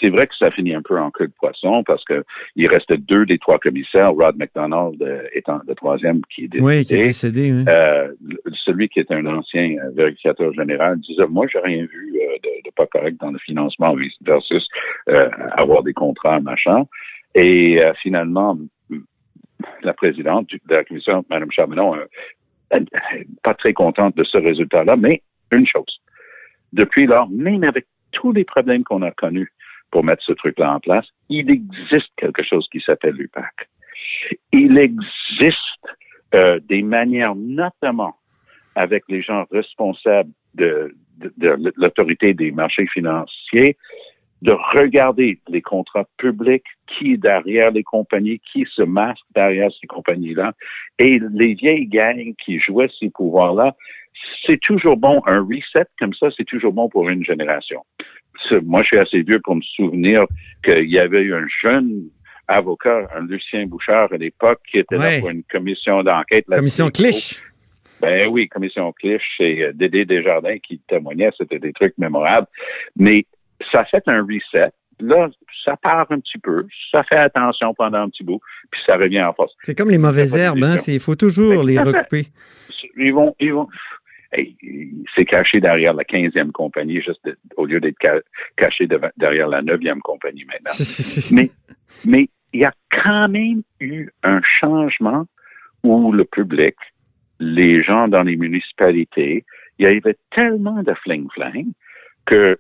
c'est 0.00 0.08
vrai 0.08 0.26
que 0.26 0.34
ça 0.36 0.50
finit 0.50 0.74
un 0.74 0.82
peu 0.82 0.98
en 0.98 1.10
queue 1.10 1.28
de 1.28 1.32
poisson 1.32 1.82
parce 1.84 2.04
que 2.04 2.24
il 2.56 2.66
restait 2.68 2.98
deux 2.98 3.26
des 3.26 3.38
trois 3.38 3.58
commissaires, 3.58 4.12
Rod 4.12 4.36
McDonald 4.36 5.00
euh, 5.02 5.22
étant 5.32 5.60
le 5.66 5.74
troisième 5.74 6.20
qui 6.34 6.44
est 6.44 6.48
décédé. 6.48 6.66
Oui, 6.66 6.84
qui 6.84 6.94
est 6.94 7.04
décédé. 7.04 7.64
Euh, 7.68 8.12
celui 8.64 8.88
qui 8.88 9.00
est 9.00 9.10
un 9.10 9.24
ancien 9.26 9.76
euh, 9.78 9.90
vérificateur 9.94 10.52
général 10.52 10.98
disait 11.00 11.26
moi 11.28 11.46
j'ai 11.52 11.60
rien 11.60 11.84
vu 11.84 12.12
de, 12.42 12.70
pas 12.74 12.86
correct 12.86 13.18
dans 13.20 13.30
le 13.30 13.38
financement 13.38 13.96
versus 14.22 14.68
avoir 15.52 15.82
des 15.82 15.94
contrats 15.94 16.40
machin. 16.40 16.84
Et 17.34 17.80
finalement, 18.02 18.58
la 19.82 19.94
présidente 19.94 20.48
de 20.50 20.74
la 20.74 20.84
commission, 20.84 21.24
Mme 21.30 21.50
Charbonneau, 21.50 21.96
pas 23.42 23.54
très 23.54 23.72
contente 23.72 24.16
de 24.16 24.24
ce 24.24 24.36
résultat-là, 24.36 24.96
mais 24.96 25.22
une 25.52 25.66
chose. 25.66 26.00
Depuis 26.72 27.06
lors, 27.06 27.28
même 27.30 27.64
avec 27.64 27.86
tous 28.16 28.32
les 28.32 28.44
problèmes 28.44 28.82
qu'on 28.82 29.02
a 29.02 29.11
connus 29.11 29.52
pour 29.90 30.02
mettre 30.02 30.25
ce 30.25 30.32
truc-là 30.32 30.75
en 30.75 30.80
place, 30.80 31.06
il 31.28 31.50
existe 31.50 32.11
quelque 32.16 32.42
chose 32.42 32.66
qui 32.73 32.80
s'appelle 32.80 33.14
l'UPAC. 33.14 33.68
Il 34.52 34.78
existe 34.78 35.61
euh, 36.35 36.58
des 36.68 36.82
manières, 36.82 37.35
notamment 37.37 38.16
avec 38.75 39.04
les 39.08 39.23
gens 39.23 39.44
responsables 39.50 40.30
de, 40.54 40.94
l'autorité 41.76 42.35
des 42.35 42.50
marchés 42.50 42.87
financiers, 42.87 43.76
de 44.42 44.52
regarder 44.52 45.40
les 45.49 45.62
contrats 45.62 46.06
publics, 46.18 46.66
qui 46.87 47.12
est 47.12 47.16
derrière 47.16 47.70
les 47.70 47.82
compagnies, 47.82 48.40
qui 48.52 48.66
se 48.75 48.82
masque 48.82 49.25
derrière 49.35 49.70
ces 49.80 49.87
compagnies-là, 49.87 50.52
et 50.99 51.20
les 51.32 51.54
vieilles 51.54 51.87
gangs 51.87 52.35
qui 52.44 52.58
jouaient 52.61 52.90
ces 52.99 53.11
pouvoirs-là, 53.11 53.75
c'est 54.46 54.61
toujours 54.61 54.96
bon, 54.96 55.23
un 55.26 55.40
reset 55.40 55.87
comme 55.99 56.14
ça, 56.14 56.28
c'est 56.37 56.44
toujours 56.44 56.73
bon 56.73 56.88
pour 56.88 57.08
une 57.08 57.25
génération. 57.25 57.82
Moi, 58.62 58.82
je 58.82 58.87
suis 58.87 58.99
assez 58.99 59.23
vieux 59.23 59.40
pour 59.42 59.56
me 59.56 59.62
souvenir 59.62 60.25
qu'il 60.64 60.90
y 60.90 60.99
avait 60.99 61.23
eu 61.23 61.35
un 61.35 61.46
jeune 61.62 62.08
avocat, 62.49 63.08
un 63.14 63.26
Lucien 63.26 63.66
Bouchard 63.66 64.12
à 64.12 64.16
l'époque, 64.16 64.61
qui 64.70 64.78
était 64.78 64.96
là 64.96 65.20
pour 65.20 65.30
une 65.30 65.42
commission 65.44 66.02
d'enquête. 66.02 66.44
Commission 66.46 66.90
Clich. 66.90 67.42
Ben 68.00 68.28
oui, 68.28 68.46
commission 68.49 68.92
Clich 68.92 69.23
et 69.40 69.64
euh, 69.64 69.73
Dédé 69.73 70.04
Desjardins 70.04 70.58
qui 70.58 70.78
témoignaient, 70.87 71.30
c'était 71.37 71.58
des 71.58 71.73
trucs 71.73 71.96
mémorables. 71.96 72.46
Mais 72.94 73.25
ça 73.73 73.85
fait 73.87 74.02
un 74.06 74.23
reset. 74.23 74.70
Là, 75.00 75.28
ça 75.64 75.76
part 75.76 76.06
un 76.11 76.20
petit 76.20 76.38
peu, 76.38 76.66
ça 76.90 77.02
fait 77.04 77.16
attention 77.16 77.75
pendant 77.75 77.99
un 77.99 78.08
petit 78.08 78.25
bout, 78.25 78.40
puis 78.70 78.80
ça 78.87 78.96
revient 78.96 79.23
en 79.23 79.32
force. 79.35 79.52
C'est 79.62 79.76
comme 79.76 79.90
les 79.90 79.99
mauvaises 79.99 80.35
herbes, 80.35 80.62
hein? 80.62 80.76
Il 80.87 81.00
faut 81.00 81.16
toujours 81.16 81.64
ben, 81.64 81.66
les 81.66 81.78
recouper. 81.78 82.26
Ils 82.96 83.12
vont, 83.12 83.35
ils 83.38 83.52
vont, 83.52 83.68
c'est 85.14 85.25
caché 85.25 85.61
derrière 85.61 85.95
la 85.95 86.04
15e 86.04 86.50
compagnie, 86.52 87.00
juste 87.00 87.28
au 87.56 87.64
lieu 87.64 87.80
d'être 87.80 87.99
caché 88.56 88.88
derrière 89.16 89.49
la 89.49 89.62
9e 89.62 90.00
compagnie 90.00 90.45
maintenant. 90.45 90.73
mais, 91.33 91.50
mais 92.06 92.28
il 92.52 92.61
y 92.61 92.64
a 92.64 92.73
quand 92.90 93.28
même 93.28 93.62
eu 93.80 94.11
un 94.23 94.40
changement 94.42 95.26
où 95.83 96.12
le 96.12 96.25
public, 96.25 96.75
les 97.38 97.83
gens 97.83 98.09
dans 98.09 98.23
les 98.23 98.37
municipalités, 98.37 99.45
il 99.78 99.85
y 99.85 99.87
avait 99.87 100.16
tellement 100.30 100.83
de 100.83 100.92
fling-fling 100.92 101.73
que 102.25 102.59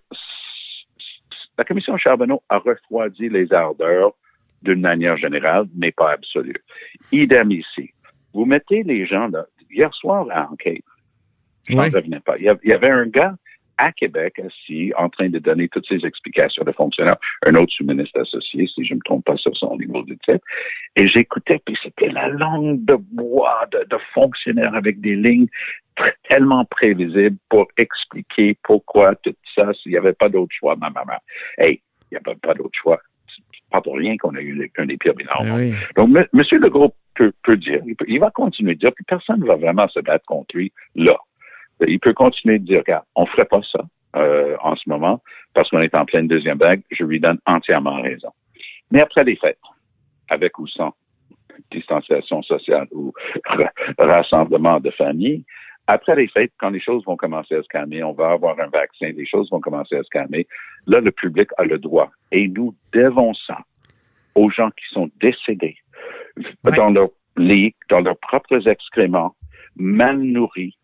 la 1.58 1.64
commission 1.64 1.96
Charbonneau 1.96 2.42
a 2.48 2.58
refroidi 2.58 3.28
les 3.28 3.52
ardeurs 3.52 4.12
d'une 4.62 4.80
manière 4.80 5.16
générale, 5.16 5.66
mais 5.74 5.92
pas 5.92 6.12
absolue. 6.12 6.62
Idem 7.12 7.50
ici. 7.50 7.90
Vous 8.34 8.44
mettez 8.44 8.82
les 8.82 9.06
gens 9.06 9.28
là. 9.28 9.46
Hier 9.70 9.92
soir 9.94 10.26
à 10.30 10.50
enquête, 10.50 10.84
je 11.68 11.76
revenais 11.76 12.20
pas. 12.20 12.36
Il 12.38 12.44
y 12.44 12.72
avait 12.72 12.90
un 12.90 13.06
gars 13.06 13.34
à 13.78 13.92
Québec 13.92 14.40
assis 14.40 14.92
en 14.96 15.08
train 15.08 15.28
de 15.28 15.38
donner 15.38 15.68
toutes 15.68 15.86
ces 15.86 16.04
explications 16.06 16.64
de 16.64 16.72
fonctionnaire, 16.72 17.16
un 17.44 17.54
autre 17.56 17.72
sous-ministre 17.72 18.20
associé, 18.20 18.66
si 18.66 18.84
je 18.84 18.94
ne 18.94 18.98
me 18.98 19.04
trompe 19.04 19.24
pas 19.24 19.36
sur 19.36 19.54
son 19.56 19.76
niveau 19.76 20.02
de 20.02 20.14
titre. 20.14 20.44
Et 20.96 21.08
j'écoutais, 21.08 21.60
puis 21.64 21.76
c'était 21.82 22.08
la 22.08 22.28
langue 22.28 22.84
de 22.84 22.94
bois 22.94 23.66
de, 23.72 23.84
de 23.88 23.98
fonctionnaire 24.14 24.74
avec 24.74 25.00
des 25.00 25.16
lignes 25.16 25.48
tellement 26.28 26.64
prévisibles 26.66 27.36
pour 27.48 27.66
expliquer 27.76 28.56
pourquoi 28.62 29.14
tout 29.16 29.34
ça, 29.54 29.72
s'il 29.74 29.92
n'y 29.92 29.98
avait 29.98 30.12
pas 30.12 30.28
d'autre 30.28 30.54
choix, 30.58 30.76
ma 30.76 30.90
maman. 30.90 31.18
Hey, 31.58 31.80
il 32.10 32.14
n'y 32.14 32.18
a 32.18 32.20
pas, 32.20 32.54
d'autre 32.54 32.78
choix. 32.80 33.00
pas 33.70 33.80
pour 33.80 33.96
rien 33.96 34.16
qu'on 34.16 34.34
a 34.34 34.40
eu 34.40 34.70
un 34.78 34.86
des 34.86 34.96
pires 34.96 35.14
bilans. 35.14 35.42
Ben 35.42 35.74
Donc, 35.96 36.16
M. 36.16 36.42
Legault 36.60 36.94
peut, 37.14 37.32
peut 37.42 37.56
dire, 37.56 37.80
il, 37.86 37.96
il 38.06 38.20
va 38.20 38.30
continuer 38.30 38.74
de 38.74 38.80
dire, 38.80 38.92
puis 38.94 39.04
personne 39.06 39.40
ne 39.40 39.46
va 39.46 39.56
vraiment 39.56 39.88
se 39.88 40.00
battre 40.00 40.24
contre 40.26 40.56
lui 40.56 40.72
là. 40.94 41.16
Il 41.86 42.00
peut 42.00 42.14
continuer 42.14 42.58
de 42.58 42.64
dire, 42.64 42.78
regarde, 42.78 43.04
on 43.14 43.26
ferait 43.26 43.44
pas 43.44 43.60
ça 43.70 43.80
euh, 44.16 44.56
en 44.62 44.76
ce 44.76 44.88
moment 44.88 45.22
parce 45.54 45.68
qu'on 45.70 45.80
est 45.80 45.94
en 45.94 46.04
pleine 46.04 46.28
deuxième 46.28 46.58
vague. 46.58 46.82
Je 46.90 47.04
lui 47.04 47.20
donne 47.20 47.38
entièrement 47.46 48.00
raison. 48.00 48.30
Mais 48.90 49.00
après 49.00 49.24
les 49.24 49.36
fêtes, 49.36 49.58
avec 50.28 50.58
ou 50.58 50.66
sans 50.66 50.94
distanciation 51.70 52.42
sociale 52.42 52.86
ou 52.92 53.12
rassemblement 53.98 54.80
de 54.80 54.90
famille, 54.90 55.44
après 55.86 56.16
les 56.16 56.28
fêtes, 56.28 56.52
quand 56.58 56.70
les 56.70 56.80
choses 56.80 57.04
vont 57.04 57.16
commencer 57.16 57.54
à 57.54 57.62
se 57.62 57.68
calmer, 57.68 58.02
on 58.02 58.12
va 58.12 58.30
avoir 58.30 58.58
un 58.58 58.68
vaccin, 58.68 59.10
les 59.16 59.26
choses 59.26 59.48
vont 59.50 59.60
commencer 59.60 59.96
à 59.96 60.02
se 60.02 60.08
calmer. 60.08 60.46
Là, 60.86 61.00
le 61.00 61.12
public 61.12 61.48
a 61.58 61.64
le 61.64 61.78
droit. 61.78 62.10
Et 62.32 62.48
nous 62.48 62.74
devons 62.92 63.34
ça 63.34 63.58
aux 64.34 64.50
gens 64.50 64.70
qui 64.70 64.84
sont 64.92 65.08
décédés 65.20 65.76
dans 66.76 66.90
leur 66.90 67.08
lit, 67.36 67.74
dans 67.88 68.00
leurs 68.00 68.18
propres 68.18 68.68
excréments, 68.68 69.34
mal 69.76 70.18
nourris, 70.18 70.76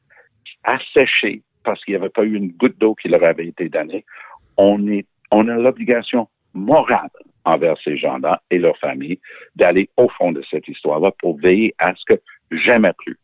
asséché 0.64 1.42
parce 1.64 1.84
qu'il 1.84 1.92
n'y 1.94 2.00
avait 2.00 2.08
pas 2.08 2.24
eu 2.24 2.34
une 2.34 2.52
goutte 2.52 2.78
d'eau 2.78 2.94
qui 2.94 3.08
leur 3.08 3.22
avait 3.22 3.46
été 3.46 3.68
donnée, 3.68 4.04
on, 4.56 4.86
est, 4.88 5.06
on 5.30 5.48
a 5.48 5.54
l'obligation 5.54 6.28
morale 6.54 7.10
envers 7.44 7.76
ces 7.82 7.96
gens-là 7.96 8.42
et 8.50 8.58
leurs 8.58 8.78
familles 8.78 9.18
d'aller 9.56 9.88
au 9.96 10.08
fond 10.08 10.32
de 10.32 10.42
cette 10.50 10.68
histoire-là 10.68 11.12
pour 11.20 11.38
veiller 11.38 11.74
à 11.78 11.94
ce 11.94 12.14
que 12.14 12.20
jamais 12.50 12.92
plus 12.98 13.16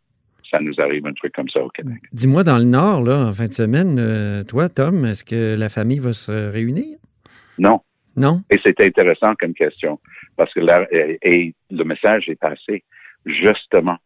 ça 0.51 0.61
nous 0.61 0.81
arrive 0.81 1.07
un 1.07 1.13
truc 1.13 1.35
comme 1.35 1.49
ça 1.51 1.61
au 1.61 1.69
Québec. 1.69 1.99
Dis-moi, 2.13 2.43
dans 2.43 2.57
le 2.57 2.65
Nord, 2.65 3.03
là, 3.03 3.29
en 3.29 3.33
fin 3.35 3.47
de 3.47 3.53
semaine, 3.53 3.99
euh, 3.99 4.45
toi, 4.45 4.71
Tom, 4.71 5.05
est-ce 5.05 5.25
que 5.25 5.55
la 5.59 5.69
famille 5.69 5.99
va 5.99 6.15
se 6.15 6.51
réunir? 6.51 6.97
Non. 7.59 7.81
Non? 8.17 8.43
Et 8.51 8.59
c'est 8.63 8.81
intéressant 8.81 9.35
comme 9.39 9.55
question 9.55 10.01
parce 10.37 10.53
que 10.53 10.61
là, 10.61 10.87
et 10.91 11.55
le 11.71 11.85
message 11.85 12.29
est 12.29 12.41
passé 12.41 12.83
justement 13.27 13.97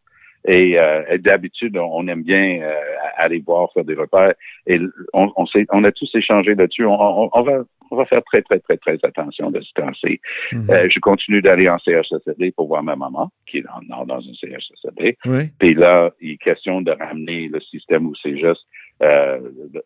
et, 0.44 0.78
euh, 0.78 1.18
d'habitude, 1.18 1.76
on 1.76 2.06
aime 2.08 2.22
bien 2.22 2.60
euh, 2.62 2.74
aller 3.16 3.40
voir, 3.40 3.72
faire 3.72 3.84
des 3.84 3.94
repères. 3.94 4.34
Et 4.66 4.80
on, 5.12 5.30
on, 5.36 5.44
on 5.70 5.84
a 5.84 5.92
tous 5.92 6.10
échangé 6.14 6.54
là-dessus. 6.54 6.84
On, 6.84 7.30
on, 7.32 7.42
va, 7.42 7.64
on 7.90 7.96
va 7.96 8.04
faire 8.06 8.22
très, 8.24 8.42
très, 8.42 8.58
très, 8.58 8.76
très 8.76 8.98
attention 9.02 9.50
de 9.50 9.60
se 9.60 9.72
passer. 9.74 10.20
Mhm. 10.52 10.70
euh, 10.70 10.88
je 10.90 10.98
continue 11.00 11.42
d'aller 11.42 11.68
en 11.68 11.78
CHSLD 11.78 12.52
pour 12.52 12.68
voir 12.68 12.82
ma 12.82 12.96
maman, 12.96 13.30
qui 13.46 13.58
est 13.58 13.64
dans, 13.88 14.04
dans 14.04 14.18
un 14.18 14.34
CHSLD. 14.34 15.16
Oui. 15.26 15.44
Puis 15.58 15.74
là, 15.74 16.10
il 16.20 16.32
est 16.32 16.36
question 16.38 16.80
de 16.80 16.90
ramener 16.90 17.48
le 17.48 17.60
système 17.60 18.06
où 18.06 18.14
c'est 18.16 18.38
juste 18.38 18.66
euh, 19.02 19.40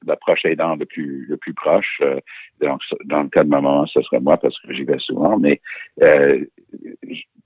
l'approche 0.06 0.44
aidant 0.44 0.76
le 0.76 0.84
plus 0.84 1.26
le 1.26 1.36
plus 1.36 1.54
proche. 1.54 2.00
Euh, 2.02 2.20
donc, 2.60 2.80
dans 3.04 3.22
le 3.22 3.28
cas 3.28 3.44
de 3.44 3.48
ma 3.48 3.60
maman, 3.60 3.86
ce 3.86 4.02
serait 4.02 4.20
moi 4.20 4.36
parce 4.36 4.58
que 4.60 4.74
j'y 4.74 4.84
vais 4.84 4.98
souvent, 4.98 5.38
mais 5.38 5.60
euh, 6.02 6.44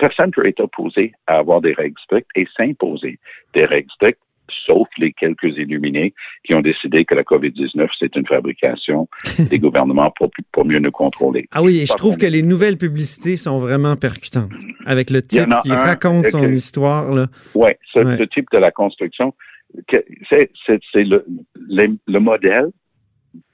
personne 0.01 0.31
peut 0.31 0.47
être 0.47 0.61
opposé 0.61 1.13
à 1.27 1.39
avoir 1.39 1.61
des 1.61 1.73
règles 1.73 2.01
strictes 2.03 2.31
et 2.35 2.47
s'imposer 2.57 3.19
des 3.55 3.65
règles 3.65 3.91
strictes 3.95 4.21
sauf 4.67 4.89
les 4.99 5.13
quelques 5.13 5.57
illuminés 5.57 6.13
qui 6.45 6.55
ont 6.55 6.61
décidé 6.61 7.05
que 7.05 7.15
la 7.15 7.23
COVID-19, 7.23 7.89
c'est 7.99 8.17
une 8.17 8.27
fabrication 8.27 9.09
des 9.51 9.59
gouvernements 9.59 10.11
pour, 10.17 10.31
pour, 10.51 10.65
mieux 10.65 10.81
nous 10.81 10.91
contrôler. 10.91 11.47
Ah 11.53 11.63
oui, 11.63 11.81
et 11.81 11.87
je 11.87 11.95
trouve 11.95 12.17
que 12.17 12.27
les 12.27 12.43
nouvelles 12.43 12.77
publicités 12.77 13.37
sont 13.37 13.61
vraiment 13.61 13.95
percutantes. 13.95 14.51
Avec 14.87 15.11
le 15.11 15.23
type 15.23 15.49
qui 15.63 15.71
raconte 15.71 16.27
son 16.29 16.51
histoire. 16.51 17.11
Oui, 17.55 17.71
ce, 17.93 18.03
ce, 18.03 18.23
type 18.25 18.47
de 18.53 18.59
la 18.59 18.73
construction, 18.73 19.35
c'est 20.29 20.51
le, 20.95 21.25
le, 21.55 22.19
modèle 22.19 22.71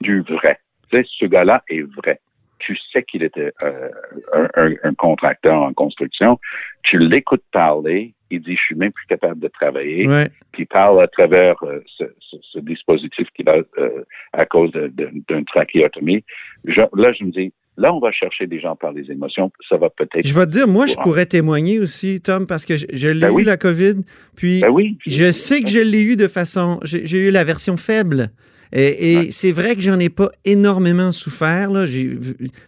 du 0.01 0.21
vrai. 0.21 0.59
ce 0.91 1.25
gars-là 1.25 1.63
est 1.69 1.83
vrai. 1.83 2.19
Tu 2.59 2.77
sais 2.91 3.03
qu'il 3.03 3.23
était 3.23 3.51
euh, 3.63 3.89
un, 4.33 4.71
un, 4.83 4.93
contracteur 4.93 5.61
en 5.61 5.73
construction. 5.73 6.39
Tu 6.83 6.97
l'écoutes 6.97 7.43
parler. 7.51 8.13
Il 8.29 8.41
dit, 8.41 8.55
je 8.55 8.61
suis 8.61 8.75
même 8.75 8.91
plus 8.91 9.05
capable 9.07 9.39
de 9.39 9.47
travailler. 9.47 10.07
Puis 10.51 10.63
il 10.63 10.67
parle 10.67 11.01
à 11.01 11.07
travers 11.07 11.55
euh, 11.63 11.79
ce, 11.97 12.03
ce, 12.19 12.59
dispositif 12.59 13.27
qu'il 13.35 13.47
a 13.47 13.57
euh, 13.77 14.03
à 14.33 14.45
cause 14.45 14.71
d'une 14.71 15.45
trachéotomie. 15.45 16.23
là, 16.65 17.13
je 17.13 17.23
me 17.23 17.31
dis, 17.31 17.53
Là, 17.79 17.93
on 17.93 17.99
va 17.99 18.11
chercher 18.11 18.47
des 18.47 18.59
gens 18.59 18.75
par 18.75 18.91
les 18.91 19.11
émotions. 19.11 19.51
Ça 19.69 19.77
va 19.77 19.91
peut-être. 19.91 20.25
Je 20.25 20.33
vais 20.33 20.47
te 20.47 20.51
dire, 20.51 20.67
moi, 20.67 20.87
je 20.87 20.95
pourrais 20.95 21.27
témoigner 21.27 21.79
aussi, 21.79 22.19
Tom, 22.21 22.47
parce 22.47 22.65
que 22.65 22.75
je, 22.75 23.07
l'ai 23.07 23.27
ben 23.27 23.37
eu, 23.37 23.43
la 23.43 23.55
COVID. 23.55 23.97
Puis, 24.35 24.61
ben 24.61 24.69
oui, 24.69 24.97
je 25.05 25.31
sais 25.31 25.61
que 25.61 25.69
je 25.69 25.79
l'ai 25.79 26.01
eu 26.01 26.15
de 26.15 26.27
façon. 26.27 26.79
J'ai 26.83 27.27
eu 27.27 27.29
la 27.29 27.43
version 27.43 27.77
faible. 27.77 28.31
Et, 28.73 29.31
c'est 29.31 29.51
vrai 29.51 29.75
que 29.75 29.81
j'en 29.81 29.99
ai 29.99 30.09
pas 30.09 30.31
énormément 30.45 31.11
souffert, 31.11 31.71
là. 31.71 31.85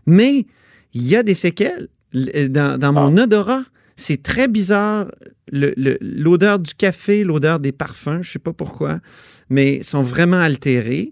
Mais 0.06 0.46
il 0.94 1.08
y 1.08 1.16
a 1.16 1.24
des 1.24 1.34
séquelles 1.34 1.88
dans, 2.14 2.94
mon 2.94 3.18
ah. 3.18 3.24
odorat. 3.24 3.64
C'est 3.96 4.24
très 4.24 4.48
bizarre. 4.48 5.12
L'odeur 5.52 6.60
du 6.60 6.74
café, 6.74 7.24
l'odeur 7.24 7.60
des 7.60 7.72
parfums, 7.72 8.22
je 8.22 8.32
sais 8.34 8.40
pas 8.40 8.54
pourquoi, 8.54 9.00
mais 9.50 9.82
sont 9.82 10.04
vraiment 10.04 10.40
altérés. 10.40 11.12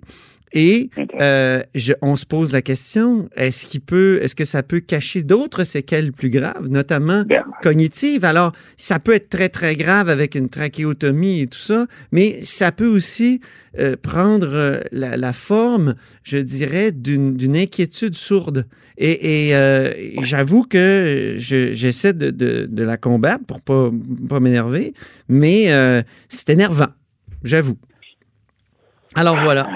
Et 0.53 0.89
euh, 1.19 1.61
je, 1.75 1.91
on 2.01 2.15
se 2.15 2.25
pose 2.25 2.53
la 2.53 2.61
question 2.61 3.29
est-ce 3.35 3.65
qu'il 3.67 3.81
peut, 3.81 4.19
est-ce 4.21 4.33
que 4.33 4.45
ça 4.45 4.63
peut 4.63 4.79
cacher 4.79 5.21
d'autres 5.21 5.65
séquelles 5.65 6.13
plus 6.13 6.29
graves, 6.29 6.67
notamment 6.69 7.23
Bien. 7.23 7.43
cognitives? 7.61 8.23
Alors, 8.23 8.53
ça 8.77 8.99
peut 8.99 9.13
être 9.13 9.27
très 9.29 9.49
très 9.49 9.75
grave 9.75 10.07
avec 10.07 10.35
une 10.35 10.47
trachéotomie 10.47 11.41
et 11.41 11.47
tout 11.47 11.57
ça, 11.59 11.85
mais 12.13 12.41
ça 12.41 12.71
peut 12.71 12.87
aussi 12.87 13.41
euh, 13.77 13.97
prendre 14.01 14.47
euh, 14.53 14.79
la, 14.93 15.17
la 15.17 15.33
forme, 15.33 15.95
je 16.23 16.37
dirais, 16.37 16.91
d'une 16.93 17.55
inquiétude 17.57 18.15
sourde. 18.15 18.65
Et, 18.97 19.53
euh, 19.53 19.93
j'avoue 20.23 20.63
que 20.63 21.35
je- 21.37 21.73
j'essaie 21.73 22.13
de, 22.13 22.31
de, 22.31 22.67
de 22.71 22.83
la 22.83 22.97
combattre 22.97 23.45
pour 23.45 23.61
pas 23.61 23.91
pas 24.29 24.39
m'énerver, 24.39 24.93
mais 25.27 25.67
c'est 26.29 26.49
énervant, 26.49 26.87
j'avoue. 27.43 27.77
Alors 29.13 29.37
voilà. 29.37 29.67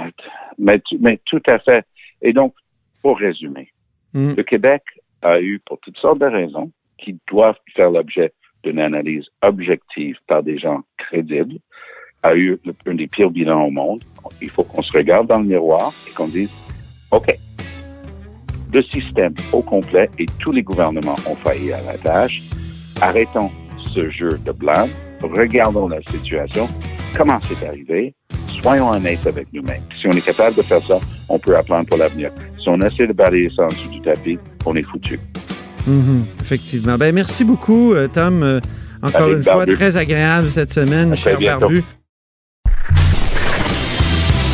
Mais, 0.62 0.82
tout 1.26 1.44
à 1.48 1.60
fait. 1.60 1.86
Et 2.22 2.34
donc, 2.34 2.54
pour 3.02 3.18
résumer, 3.18 3.70
Mm. 4.14 4.34
le 4.36 4.44
Québec 4.44 4.84
a 5.22 5.40
eu, 5.40 5.60
pour 5.66 5.80
toutes 5.80 5.98
sortes 5.98 6.20
de 6.20 6.26
raisons, 6.26 6.72
qui 6.98 7.18
doivent 7.30 7.58
faire 7.76 7.92
l'objet 7.92 8.34
d'une 8.64 8.80
analyse 8.80 9.26
objective 9.42 10.18
par 10.28 10.44
des 10.44 10.58
gens 10.58 10.82
crédibles, 10.98 11.58
a 12.24 12.36
eu 12.36 12.60
un 12.86 12.94
des 12.94 13.08
pires 13.08 13.32
bilans 13.32 13.64
au 13.66 13.72
monde. 13.72 14.04
Il 14.42 14.50
faut 14.50 14.64
qu'on 14.64 14.84
se 14.84 14.92
regarde 14.92 15.28
dans 15.28 15.40
le 15.40 15.46
miroir 15.46 15.92
et 16.08 16.14
qu'on 16.14 16.28
dise, 16.28 16.52
OK, 17.12 17.34
le 18.72 18.84
système 18.84 19.34
au 19.52 19.62
complet 19.62 20.10
et 20.20 20.26
tous 20.40 20.52
les 20.52 20.62
gouvernements 20.62 21.16
ont 21.28 21.36
failli 21.36 21.74
à 21.74 21.82
la 21.82 21.98
tâche. 21.98 22.42
Arrêtons 23.02 23.50
ce 23.94 24.10
jeu 24.10 24.38
de 24.46 24.52
blâme. 24.52 24.90
Regardons 25.22 25.88
la 25.88 26.02
situation. 26.04 26.68
Comment 27.18 27.40
c'est 27.42 27.66
arrivé? 27.68 28.14
Soyons 28.62 28.90
honnêtes 28.92 29.26
avec 29.26 29.48
nous-mêmes. 29.54 29.82
Si 30.00 30.08
on 30.08 30.12
est 30.12 30.22
capable 30.26 30.56
de 30.56 30.62
faire 30.62 30.82
ça, 30.86 31.00
on 31.30 31.40
peut 31.40 31.56
apprendre 31.58 31.88
pour 31.88 31.98
l'avenir. 31.98 32.32
Si 32.62 32.70
on 32.70 32.80
essaie 32.82 33.08
de 33.08 33.14
balayer 33.14 33.50
ça 33.56 33.64
en 33.64 33.68
dessous 33.70 33.90
du 33.90 34.02
tapis, 34.02 34.38
on 34.66 34.76
est 34.76 34.84
foutu. 34.84 35.20
Mhm, 35.88 36.26
effectivement. 36.42 36.98
Ben, 36.98 37.14
merci 37.14 37.44
beaucoup, 37.44 37.94
euh, 37.94 38.08
Tom. 38.08 38.44
Euh, 38.44 38.60
encore 39.02 39.22
Avec 39.24 39.38
une 39.38 39.44
fois, 39.44 39.66
très 39.66 39.98
agréable 39.98 40.52
cette 40.52 40.72
semaine, 40.72 41.14
À 41.14 41.16
cher. 41.16 41.40
Barbu. 41.40 41.84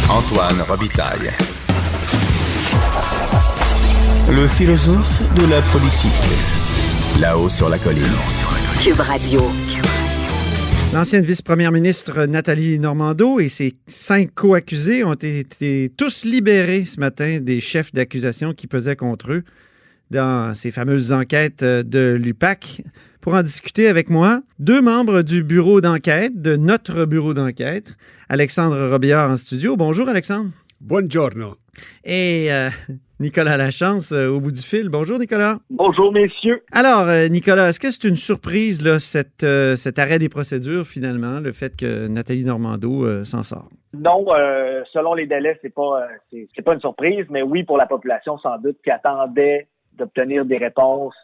Antoine 0.09 0.61
Robitaille. 0.69 1.31
Le 4.31 4.47
philosophe 4.47 5.21
de 5.35 5.49
la 5.51 5.61
politique. 5.73 6.11
Là-haut 7.19 7.49
sur 7.49 7.67
la 7.67 7.77
colline. 7.77 8.03
Cube 8.81 8.99
Radio. 9.01 9.41
L'ancienne 10.93 11.25
vice-première 11.25 11.71
ministre 11.71 12.25
Nathalie 12.25 12.79
Normando 12.79 13.39
et 13.39 13.49
ses 13.49 13.75
cinq 13.87 14.33
co-accusés 14.33 15.03
ont 15.03 15.13
été 15.13 15.91
tous 15.95 16.23
libérés 16.23 16.85
ce 16.85 16.99
matin 16.99 17.39
des 17.39 17.59
chefs 17.59 17.91
d'accusation 17.91 18.53
qui 18.53 18.67
pesaient 18.67 18.95
contre 18.95 19.33
eux 19.33 19.43
dans 20.09 20.53
ces 20.55 20.71
fameuses 20.71 21.11
enquêtes 21.11 21.63
de 21.63 22.17
l'UPAC. 22.19 22.83
Pour 23.21 23.33
en 23.33 23.43
discuter 23.43 23.89
avec 23.89 24.09
moi, 24.09 24.41
deux 24.57 24.81
membres 24.81 25.21
du 25.21 25.43
bureau 25.43 25.81
d'enquête, 25.81 26.41
de 26.41 26.55
notre 26.55 27.05
bureau 27.05 27.33
d'enquête, 27.33 27.97
Alexandre 28.29 28.89
Robillard 28.89 29.29
en 29.29 29.35
studio. 29.35 29.75
Bonjour 29.75 30.07
Alexandre. 30.07 30.51
Buongiorno. 30.79 31.57
Et 32.05 32.51
euh, 32.51 32.69
Nicolas 33.19 33.57
Lachance 33.57 34.11
euh, 34.11 34.29
au 34.29 34.39
bout 34.39 34.51
du 34.51 34.61
fil. 34.61 34.89
Bonjour 34.89 35.17
Nicolas. 35.17 35.57
Bonjour, 35.71 36.11
messieurs. 36.11 36.63
Alors, 36.71 37.07
euh, 37.07 37.27
Nicolas, 37.29 37.69
est-ce 37.69 37.79
que 37.79 37.89
c'est 37.89 38.07
une 38.07 38.15
surprise, 38.15 38.85
là, 38.85 38.99
cette, 38.99 39.43
euh, 39.43 39.75
cet 39.75 39.97
arrêt 39.97 40.19
des 40.19 40.29
procédures, 40.29 40.85
finalement, 40.85 41.39
le 41.39 41.51
fait 41.51 41.75
que 41.75 42.07
Nathalie 42.07 42.43
Normando 42.43 43.23
s'en 43.25 43.41
sort? 43.41 43.69
Non, 43.93 44.25
selon 44.93 45.15
les 45.15 45.25
délais, 45.25 45.57
c'est 45.61 45.73
pas 45.73 46.07
c'est 46.31 46.61
pas 46.61 46.73
une 46.73 46.79
surprise, 46.79 47.25
mais 47.29 47.41
oui 47.41 47.63
pour 47.63 47.77
la 47.77 47.87
population 47.87 48.37
sans 48.37 48.57
doute 48.59 48.77
qui 48.83 48.91
attendait 48.91 49.67
d'obtenir 49.93 50.45
des 50.45 50.57
réponses 50.57 51.15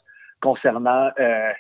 concernant 0.42 1.10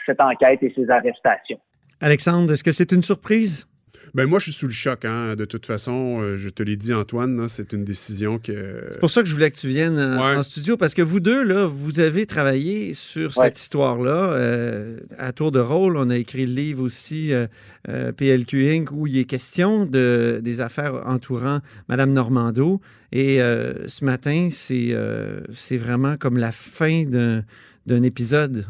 cette 0.05 0.19
enquête 0.19 0.63
et 0.63 0.73
ces 0.75 0.89
arrestations. 0.89 1.59
Alexandre, 2.01 2.51
est-ce 2.51 2.63
que 2.63 2.71
c'est 2.71 2.91
une 2.91 3.03
surprise? 3.03 3.67
Ben 4.15 4.27
moi, 4.27 4.37
je 4.37 4.43
suis 4.43 4.53
sous 4.53 4.67
le 4.67 4.71
choc. 4.73 5.05
Hein. 5.05 5.35
De 5.35 5.43
toute 5.45 5.65
façon, 5.65 6.21
euh, 6.21 6.35
je 6.35 6.49
te 6.49 6.61
l'ai 6.61 6.75
dit, 6.75 6.93
Antoine, 6.93 7.35
là, 7.35 7.47
c'est 7.47 7.73
une 7.73 7.83
décision 7.83 8.37
que... 8.37 8.89
C'est 8.91 8.99
pour 8.99 9.09
ça 9.09 9.23
que 9.23 9.27
je 9.27 9.33
voulais 9.33 9.49
que 9.49 9.57
tu 9.57 9.67
viennes 9.67 9.97
Ouais. 9.97 10.35
en 10.35 10.43
studio, 10.43 10.77
parce 10.77 10.93
que 10.93 11.01
vous 11.01 11.19
deux, 11.19 11.43
là, 11.43 11.65
vous 11.65 11.99
avez 11.99 12.27
travaillé 12.27 12.93
sur 12.93 13.35
Ouais. 13.37 13.45
cette 13.45 13.59
histoire-là. 13.59 14.33
euh, 14.33 14.99
à 15.17 15.31
tour 15.33 15.51
de 15.51 15.59
rôle, 15.59 15.97
on 15.97 16.11
a 16.11 16.17
écrit 16.17 16.45
le 16.45 16.53
livre 16.53 16.83
aussi, 16.83 17.33
euh, 17.33 17.47
euh, 17.89 18.11
PLQ 18.11 18.69
Inc., 18.69 18.91
où 18.91 19.07
il 19.07 19.17
est 19.17 19.25
question 19.25 19.87
de, 19.87 20.39
des 20.43 20.61
affaires 20.61 21.07
entourant 21.07 21.61
Mme 21.89 22.13
Normando. 22.13 22.81
Et 23.11 23.41
euh, 23.41 23.87
ce 23.87 24.05
matin, 24.05 24.49
c'est 24.51 24.89
euh, 24.91 25.41
c'est 25.53 25.77
vraiment 25.77 26.17
comme 26.17 26.37
la 26.37 26.51
fin 26.51 27.03
d'un 27.05 27.43
d'un 27.87 28.03
épisode. 28.03 28.65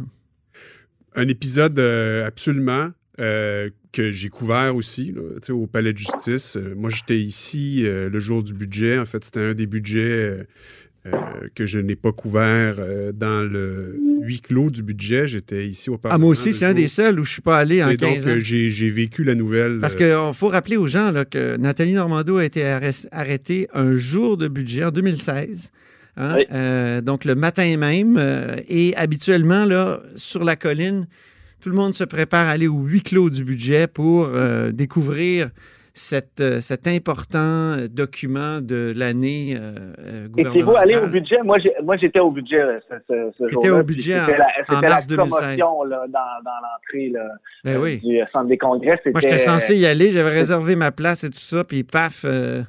Un 1.16 1.28
épisode 1.28 1.78
euh, 1.80 2.26
absolument 2.26 2.92
euh, 3.20 3.70
que 3.94 4.12
j'ai 4.12 4.30
couvert 4.30 4.76
aussi 4.76 5.14
là, 5.16 5.54
au 5.56 5.68
Palais 5.68 5.94
de 5.94 5.98
justice. 6.00 6.58
Euh, 6.58 6.74
moi, 6.76 6.90
j'étais 6.90 7.18
ici 7.20 7.84
euh, 7.86 8.10
le 8.10 8.20
jour 8.20 8.44
du 8.44 8.54
budget. 8.54 8.98
En 9.00 9.06
fait, 9.06 9.24
c'était 9.24 9.40
un 9.40 9.54
des 9.54 9.68
budgets 9.68 10.46
euh, 11.06 11.14
que 11.54 11.66
je 11.66 11.80
n'ai 11.80 11.96
pas 11.96 12.12
couvert 12.12 12.76
euh, 12.80 13.12
dans 13.12 13.42
le 13.42 14.00
huis 14.22 14.40
clos 14.42 14.70
du 14.70 14.82
budget. 14.84 15.28
J'étais 15.28 15.68
ici 15.68 15.90
au 15.90 15.96
Ah, 15.96 15.98
Parlement. 15.98 16.20
moi 16.26 16.32
aussi, 16.32 16.54
c'est 16.54 16.66
un 16.66 16.74
des 16.74 16.88
seuls 16.88 17.20
où 17.20 17.24
je 17.26 17.32
suis 17.34 17.42
pas 17.42 17.58
allé 17.60 17.84
en 17.84 17.90
Et 17.90 17.98
donc, 17.98 18.14
15 18.16 18.28
ans. 18.30 18.36
j'ai 18.40 18.90
vécu 18.90 19.24
la 19.24 19.36
nouvelle. 19.36 19.78
Parce 19.80 19.96
euh, 20.02 20.28
qu'il 20.30 20.34
faut 20.34 20.48
rappeler 20.48 20.78
aux 20.78 20.88
gens 20.88 21.12
là, 21.12 21.26
que 21.26 21.58
Nathalie 21.58 21.94
Normando 21.94 22.38
a 22.38 22.46
été 22.46 22.64
arrêtée 23.12 23.68
un 23.74 23.96
jour 23.96 24.38
de 24.38 24.48
budget 24.48 24.86
en 24.86 24.92
2016. 24.92 25.72
hein, 26.16 26.36
Oui. 26.38 26.46
euh, 26.54 27.02
donc 27.02 27.26
le 27.26 27.36
matin 27.36 27.76
même. 27.78 28.16
euh, 28.18 28.56
et 28.68 28.96
habituellement, 28.96 29.66
là, 29.66 30.02
sur 30.16 30.44
la 30.46 30.56
colline, 30.56 31.06
tout 31.64 31.70
le 31.70 31.76
monde 31.76 31.94
se 31.94 32.04
prépare 32.04 32.48
à 32.48 32.52
aller 32.52 32.68
au 32.68 32.82
huis 32.82 33.02
clos 33.02 33.30
du 33.30 33.46
budget 33.46 33.88
pour 33.88 34.26
euh, 34.26 34.70
découvrir 34.72 35.50
cette, 35.96 36.42
euh, 36.42 36.60
cet 36.60 36.88
important 36.88 37.38
euh, 37.78 37.88
document 37.88 38.60
de 38.62 38.92
l'année 38.96 39.56
euh, 39.58 40.28
Et 40.38 40.44
c'est 40.44 40.62
vous 40.62 40.76
allez 40.76 40.98
au 40.98 41.08
budget? 41.08 41.38
Moi, 41.44 41.58
j'étais 42.02 42.20
au 42.20 42.32
budget 42.32 42.60
ce, 42.90 42.96
ce, 43.08 43.32
ce 43.38 43.44
T'étais 43.46 43.54
jour-là. 43.68 43.80
au 43.80 43.84
budget 43.84 44.20
c'était 44.26 44.42
en- 44.42 44.74
la, 44.74 44.78
en 44.78 44.82
mars 44.82 45.08
la 45.10 45.16
2016. 45.16 45.16
promotion 45.40 45.84
là, 45.84 46.06
dans, 46.10 46.44
dans 46.44 46.60
l'entrée 46.64 47.14
Ben 47.64 47.78
oui. 47.80 48.00
du 48.04 48.20
centre 48.34 48.48
des 48.48 48.58
congrès. 48.58 49.00
Moi, 49.06 49.22
j'étais 49.22 49.38
censé 49.38 49.78
y 49.78 49.86
aller, 49.86 50.12
j'avais 50.12 50.32
réservé 50.32 50.76
ma 50.76 50.92
place 50.92 51.24
et 51.24 51.30
tout 51.30 51.38
ça, 51.38 51.64
puis 51.64 51.84
paf, 51.84 52.24
euh, 52.26 52.64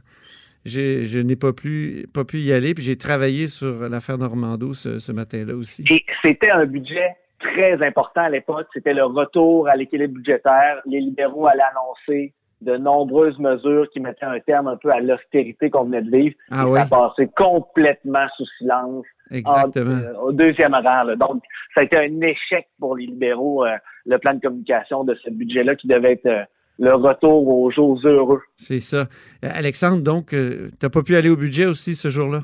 je 0.67 1.19
n'ai 1.21 1.37
pas, 1.37 1.53
plus, 1.53 2.07
pas 2.13 2.25
pu 2.25 2.39
y 2.39 2.53
aller, 2.53 2.75
puis 2.75 2.85
j'ai 2.85 2.97
travaillé 2.97 3.49
sur 3.49 3.89
l'affaire 3.89 4.19
Normando 4.19 4.73
ce, 4.75 4.99
ce 4.99 5.13
matin-là 5.13 5.55
aussi. 5.57 5.83
Et 5.91 6.05
c'était 6.23 6.51
un 6.51 6.67
budget 6.67 7.09
très 7.53 7.83
important 7.87 8.23
à 8.23 8.31
l'époque. 8.31 8.67
C'était 8.73 8.95
le 8.95 9.05
retour 9.05 9.69
à 9.69 9.77
l'équilibre 9.77 10.15
budgétaire. 10.15 10.81
Les 10.87 11.01
libéraux 11.01 11.47
allaient 11.47 11.63
annoncer 11.75 12.33
de 12.61 12.77
nombreuses 12.79 13.39
mesures 13.39 13.87
qui 13.93 14.01
mettaient 14.01 14.25
un 14.25 14.41
terme 14.41 14.69
un 14.69 14.77
peu 14.77 14.91
à 14.91 14.99
l'austérité 15.01 15.69
qu'on 15.69 15.85
venait 15.85 16.03
de 16.03 16.11
vivre. 16.11 16.35
Ah 16.51 16.65
Et 16.67 16.71
oui, 16.71 16.81
Ça 16.81 16.87
passait 16.87 17.31
complètement 17.37 18.27
sous 18.37 18.47
silence 18.59 19.05
en- 19.31 19.37
exactement. 19.37 19.91
euh, 19.97 20.15
au 20.23 20.33
deuxième 20.33 20.73
rang. 20.75 21.03
là. 21.05 21.15
Donc, 21.17 21.43
ça 21.75 21.81
a 21.83 21.85
été 21.85 21.97
un 21.99 22.21
échec 22.23 22.67
pour 22.81 22.97
les 22.97 23.07
libéraux, 23.07 23.65
euh, 23.67 23.77
le 24.07 24.17
plan 24.19 24.33
de 24.35 24.41
communication 24.41 25.05
de 25.05 25.15
ce 25.23 25.31
budget-là 25.31 25.75
qui 25.77 25.89
devait 25.89 26.13
être 26.13 26.27
euh, 26.27 26.43
le 26.79 26.95
retour 26.95 27.47
aux 27.47 27.71
jours 27.71 28.01
heureux. 28.05 28.41
C'est 28.57 28.81
ça. 28.81 29.07
Alexandre, 29.43 30.03
donc, 30.03 30.29
tu 30.31 30.37
n'as 30.83 30.89
pas 30.89 31.03
pu 31.03 31.15
aller 31.17 31.29
au 31.31 31.37
budget 31.37 31.67
aussi 31.67 31.95
ce 31.95 32.09
jour-là? 32.09 32.41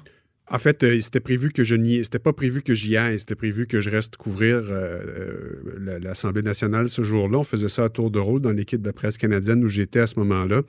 En 0.52 0.58
fait, 0.58 0.82
euh, 0.82 1.00
c'était 1.00 1.20
prévu 1.20 1.50
que 1.52 1.62
je 1.62 1.76
n'y, 1.76 2.02
c'était 2.04 2.18
pas 2.18 2.32
prévu 2.32 2.62
que 2.62 2.74
j'y 2.74 2.96
aille, 2.96 3.20
c'était 3.20 3.36
prévu 3.36 3.68
que 3.68 3.78
je 3.78 3.88
reste 3.88 4.16
couvrir 4.16 4.56
euh, 4.56 4.62
euh, 4.72 5.62
la- 5.80 5.98
l'Assemblée 6.00 6.42
nationale 6.42 6.88
ce 6.88 7.02
jour-là. 7.02 7.38
On 7.38 7.44
faisait 7.44 7.68
ça 7.68 7.84
à 7.84 7.88
tour 7.88 8.10
de 8.10 8.18
rôle 8.18 8.40
dans 8.40 8.50
l'équipe 8.50 8.82
de 8.82 8.90
presse 8.90 9.16
canadienne 9.16 9.62
où 9.62 9.68
j'étais 9.68 10.00
à 10.00 10.08
ce 10.08 10.18
moment-là. 10.18 10.62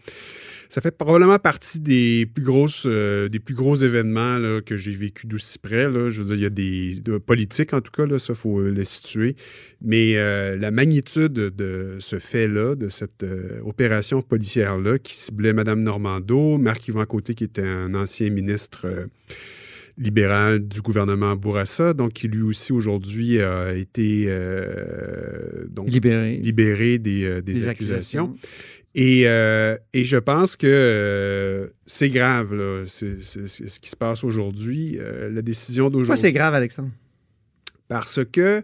Ça 0.69 0.81
fait 0.81 0.95
probablement 0.95 1.39
partie 1.39 1.79
des 1.79 2.27
plus 2.31 2.43
grosses, 2.43 2.83
euh, 2.85 3.27
des 3.27 3.39
plus 3.39 3.55
gros 3.55 3.75
événements 3.75 4.61
que 4.63 4.77
j'ai 4.77 4.91
vécu 4.91 5.25
d'aussi 5.25 5.57
près. 5.57 5.91
Je 5.91 6.21
veux 6.21 6.25
dire, 6.25 6.35
il 6.35 6.41
y 6.41 6.45
a 6.45 6.49
des 6.51 6.95
de 7.01 7.17
politiques 7.17 7.73
en 7.73 7.81
tout 7.81 7.91
cas, 7.91 8.05
là, 8.05 8.19
ça 8.19 8.35
faut 8.35 8.59
euh, 8.59 8.69
le 8.71 8.83
situer. 8.85 9.35
Mais 9.81 10.15
euh, 10.15 10.55
la 10.57 10.69
magnitude 10.69 11.33
de 11.33 11.97
ce 11.99 12.19
fait-là, 12.19 12.75
de 12.75 12.87
cette 12.87 13.23
euh, 13.23 13.59
opération 13.65 14.21
policière-là, 14.21 14.99
qui 14.99 15.15
ciblait 15.15 15.53
Mme 15.53 15.81
Normando, 15.81 16.59
Marc-Yvan 16.59 17.05
Côté, 17.05 17.33
qui 17.33 17.45
était 17.45 17.63
un 17.63 17.95
ancien 17.95 18.29
ministre. 18.29 18.85
Libéral 19.97 20.67
du 20.67 20.81
gouvernement 20.81 21.35
Bourassa, 21.35 21.93
donc 21.93 22.13
qui 22.13 22.27
lui 22.27 22.41
aussi 22.41 22.71
aujourd'hui 22.71 23.41
a 23.41 23.73
été 23.73 24.25
euh, 24.27 25.65
donc, 25.69 25.89
Libéré. 25.89 26.37
libéré 26.37 26.97
des, 26.97 27.23
euh, 27.23 27.41
des 27.41 27.53
Des 27.53 27.67
accusations. 27.67 28.35
Et, 28.93 29.23
euh, 29.25 29.77
et 29.93 30.03
je 30.03 30.17
pense 30.17 30.55
que 30.57 30.67
euh, 30.67 31.67
c'est 31.85 32.09
grave, 32.09 32.53
là, 32.53 32.83
ce 32.85 33.79
qui 33.79 33.89
se 33.89 33.95
passe 33.95 34.23
aujourd'hui. 34.23 34.97
La 35.29 35.41
décision 35.41 35.85
Pourquoi 35.85 35.99
d'aujourd'hui. 35.99 36.21
c'est 36.21 36.33
grave, 36.33 36.53
Alexandre? 36.55 36.89
Parce 37.87 38.19
que 38.25 38.63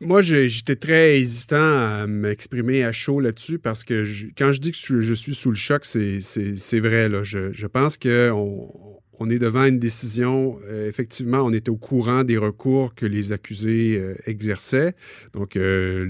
Moi, 0.00 0.20
j'étais 0.20 0.76
très 0.76 1.18
hésitant 1.18 1.56
à 1.56 2.06
m'exprimer 2.06 2.84
à 2.84 2.92
chaud 2.92 3.18
là-dessus 3.20 3.58
parce 3.58 3.82
que 3.82 4.04
quand 4.36 4.52
je 4.52 4.60
dis 4.60 4.70
que 4.72 5.00
je, 5.00 5.14
suis 5.14 5.34
sous 5.34 5.48
le 5.48 5.56
choc, 5.56 5.86
c'est 5.86 6.80
vrai. 6.80 7.08
Là. 7.08 7.22
Je, 7.22 7.50
je 7.52 7.66
pense 7.66 7.96
qu'on 7.96 8.85
on 9.18 9.30
est 9.30 9.38
devant 9.38 9.64
une 9.64 9.78
décision. 9.78 10.58
Euh, 10.68 10.88
effectivement, 10.88 11.40
on 11.42 11.52
était 11.52 11.70
au 11.70 11.76
courant 11.76 12.24
des 12.24 12.36
recours 12.36 12.94
que 12.94 13.06
les 13.06 13.32
accusés 13.32 13.96
euh, 13.98 14.14
exerçaient. 14.26 14.94
Donc, 15.32 15.56
euh, 15.56 16.06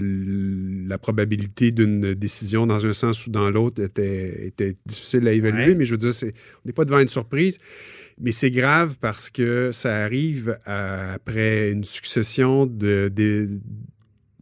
la 0.87 0.97
probabilité 0.97 1.71
d'une 1.71 2.13
décision 2.13 2.67
dans 2.67 2.85
un 2.85 2.93
sens 2.93 3.25
ou 3.25 3.29
dans 3.29 3.49
l'autre 3.49 3.81
était, 3.81 4.47
était, 4.47 4.75
difficile 4.85 5.27
à 5.27 5.31
évaluer, 5.31 5.75
mais 5.75 5.85
je 5.85 5.91
veux 5.91 5.97
dire, 5.97 6.11
on 6.23 6.67
n'est 6.67 6.73
pas 6.73 6.85
devant 6.85 6.99
une 6.99 7.07
surprise. 7.07 7.59
Mais 8.19 8.31
c'est 8.31 8.51
grave 8.51 8.97
parce 8.99 9.29
que 9.29 9.71
ça 9.71 10.03
arrive 10.03 10.57
après 10.65 11.69
une 11.71 11.83
succession 11.83 12.65
de, 12.65 13.11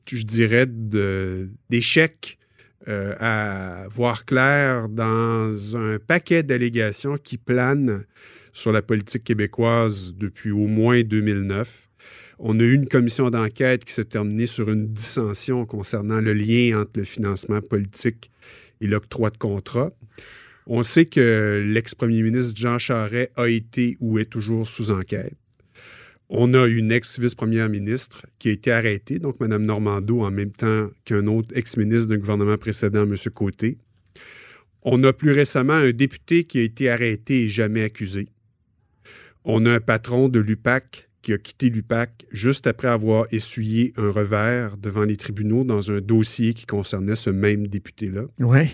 je 0.07 0.23
dirais, 0.23 0.65
d'échecs 1.69 2.39
à 2.87 3.85
voir 3.89 4.23
clair 4.23 4.87
dans 4.87 5.75
un 5.75 5.97
paquet 5.99 6.43
d'allégations 6.43 7.17
qui 7.17 7.37
planent 7.37 8.05
sur 8.55 8.71
la 8.71 8.81
politique 8.81 9.25
québécoise 9.25 10.15
depuis 10.15 10.51
au 10.51 10.65
moins 10.65 11.03
2009. 11.03 11.89
On 12.39 12.57
a 12.59 12.63
eu 12.63 12.73
une 12.73 12.87
commission 12.87 13.29
d'enquête 13.29 13.83
qui 13.83 13.93
s'est 13.93 14.05
terminée 14.05 14.47
sur 14.47 14.71
une 14.71 14.87
dissension 14.87 15.65
concernant 15.65 16.21
le 16.21 16.33
lien 16.33 16.79
entre 16.79 16.91
le 16.95 17.03
financement 17.03 17.61
politique 17.61 18.31
et 18.79 18.87
l'octroi 18.87 19.29
de 19.29 19.37
contrats. 19.37 19.91
On 20.67 20.83
sait 20.83 21.05
que 21.05 21.63
l'ex-premier 21.67 22.23
ministre 22.23 22.53
Jean 22.55 22.77
Charest 22.77 23.29
a 23.35 23.49
été 23.49 23.97
ou 23.99 24.19
est 24.19 24.25
toujours 24.25 24.65
sous 24.67 24.89
enquête. 24.89 25.35
On 26.29 26.53
a 26.53 26.65
une 26.65 26.93
ex-vice-première 26.93 27.69
ministre 27.69 28.25
qui 28.39 28.49
a 28.49 28.51
été 28.53 28.71
arrêtée, 28.71 29.19
donc 29.19 29.39
Mme 29.41 29.65
Normando, 29.65 30.21
en 30.21 30.31
même 30.31 30.51
temps 30.51 30.89
qu'un 31.03 31.27
autre 31.27 31.49
ex-ministre 31.55 32.07
d'un 32.07 32.17
gouvernement 32.17 32.57
précédent, 32.57 33.03
M. 33.03 33.15
Côté. 33.33 33.77
On 34.81 35.03
a 35.03 35.11
plus 35.13 35.31
récemment 35.31 35.73
un 35.73 35.91
député 35.91 36.45
qui 36.45 36.59
a 36.59 36.61
été 36.61 36.89
arrêté 36.89 37.43
et 37.43 37.47
jamais 37.47 37.83
accusé. 37.83 38.29
On 39.45 39.65
a 39.65 39.71
un 39.71 39.79
patron 39.79 40.27
de 40.27 40.39
l'UPAC 40.39 41.09
qui 41.21 41.33
a 41.33 41.37
quitté 41.37 41.69
l'UPAC 41.69 42.25
juste 42.31 42.67
après 42.67 42.87
avoir 42.87 43.25
essuyé 43.31 43.93
un 43.97 44.11
revers 44.11 44.77
devant 44.77 45.03
les 45.03 45.17
tribunaux 45.17 45.63
dans 45.63 45.91
un 45.91 45.99
dossier 45.99 46.53
qui 46.53 46.65
concernait 46.65 47.15
ce 47.15 47.29
même 47.29 47.67
député-là. 47.67 48.23
Ouais. 48.39 48.69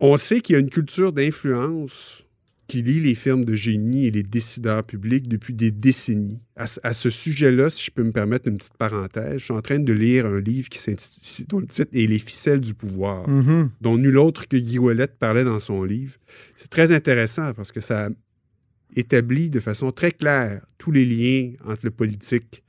On 0.00 0.16
sait 0.16 0.40
qu'il 0.40 0.54
y 0.54 0.56
a 0.56 0.60
une 0.60 0.70
culture 0.70 1.12
d'influence 1.12 2.24
qui 2.66 2.82
lie 2.82 3.00
les 3.00 3.14
firmes 3.14 3.44
de 3.44 3.54
génie 3.54 4.06
et 4.06 4.10
les 4.10 4.22
décideurs 4.22 4.84
publics 4.84 5.28
depuis 5.28 5.52
des 5.52 5.70
décennies. 5.70 6.40
À, 6.56 6.94
ce 6.94 7.10
sujet-là, 7.10 7.68
si 7.68 7.84
je 7.84 7.90
peux 7.90 8.02
me 8.02 8.12
permettre 8.12 8.48
une 8.48 8.56
petite 8.56 8.76
parenthèse, 8.76 9.38
je 9.38 9.44
suis 9.44 9.52
en 9.52 9.60
train 9.60 9.78
de 9.78 9.92
lire 9.92 10.26
un 10.26 10.40
livre 10.40 10.68
qui 10.68 10.78
s'intitule, 10.78 11.46
dont 11.46 11.58
le 11.58 11.66
titre 11.66 11.90
est 11.92 12.06
Les 12.06 12.18
ficelles 12.18 12.60
du 12.60 12.74
pouvoir, 12.74 13.28
mm-hmm. 13.28 13.68
dont 13.80 13.98
nul 13.98 14.16
autre 14.18 14.48
que 14.48 14.56
Guy 14.56 14.78
Ouellet 14.78 15.08
parlait 15.08 15.44
dans 15.44 15.58
son 15.58 15.82
livre. 15.82 16.16
C'est 16.56 16.70
très 16.70 16.92
intéressant 16.92 17.52
parce 17.54 17.72
que 17.72 17.80
ça 17.80 18.08
établit 18.96 19.50
de 19.50 19.60
façon 19.60 19.92
très 19.92 20.12
claire 20.12 20.64
tous 20.78 20.90
les 20.90 21.04
liens 21.04 21.52
entre 21.64 21.84
le 21.84 21.90
politique 21.90 22.62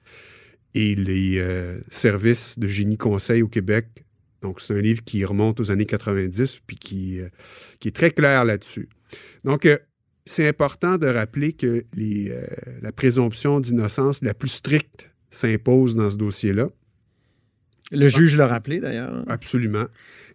et 0.73 0.95
les 0.95 1.37
euh, 1.37 1.79
services 1.87 2.59
de 2.59 2.67
génie 2.67 2.97
conseil 2.97 3.41
au 3.41 3.47
Québec. 3.47 4.05
Donc, 4.41 4.59
c'est 4.59 4.73
un 4.73 4.81
livre 4.81 5.03
qui 5.03 5.23
remonte 5.25 5.59
aux 5.59 5.71
années 5.71 5.85
90 5.85 6.59
puis 6.67 6.75
qui, 6.75 7.19
euh, 7.19 7.29
qui 7.79 7.87
est 7.87 7.95
très 7.95 8.11
clair 8.11 8.43
là-dessus. 8.45 8.89
Donc, 9.43 9.65
euh, 9.65 9.77
c'est 10.25 10.47
important 10.47 10.97
de 10.97 11.07
rappeler 11.07 11.53
que 11.53 11.85
les, 11.93 12.33
la 12.81 12.91
présomption 12.91 13.59
d'innocence 13.59 14.23
la 14.23 14.33
plus 14.33 14.49
stricte 14.49 15.11
s'impose 15.29 15.95
dans 15.95 16.09
ce 16.09 16.17
dossier-là. 16.17 16.69
Le 17.91 18.09
juge 18.09 18.35
l'a 18.35 18.47
rappelé 18.47 18.79
d'ailleurs. 18.79 19.23
Absolument. 19.27 19.85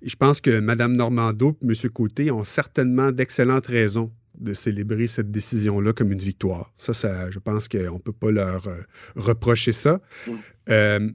Et 0.03 0.09
je 0.09 0.15
pense 0.15 0.41
que 0.41 0.61
Mme 0.61 0.93
Normando 0.93 1.59
et 1.61 1.67
M. 1.67 1.91
Côté 1.91 2.31
ont 2.31 2.45
certainement 2.45 3.11
d'excellentes 3.11 3.67
raisons 3.67 4.13
de 4.41 4.55
célébrer 4.55 5.07
cette 5.07 5.31
décision-là 5.31 5.93
comme 5.93 6.13
une 6.13 6.19
victoire. 6.19 6.73
Ça, 6.77 6.93
ça 6.93 7.31
je 7.31 7.39
pense 7.39 7.69
qu'on 7.69 7.95
ne 7.95 7.99
peut 7.99 8.13
pas 8.13 8.31
leur 8.31 8.67
euh, 8.67 8.81
reprocher 9.17 9.73
ça. 9.73 10.01
Mm. 10.27 10.33
Euh, 10.71 11.11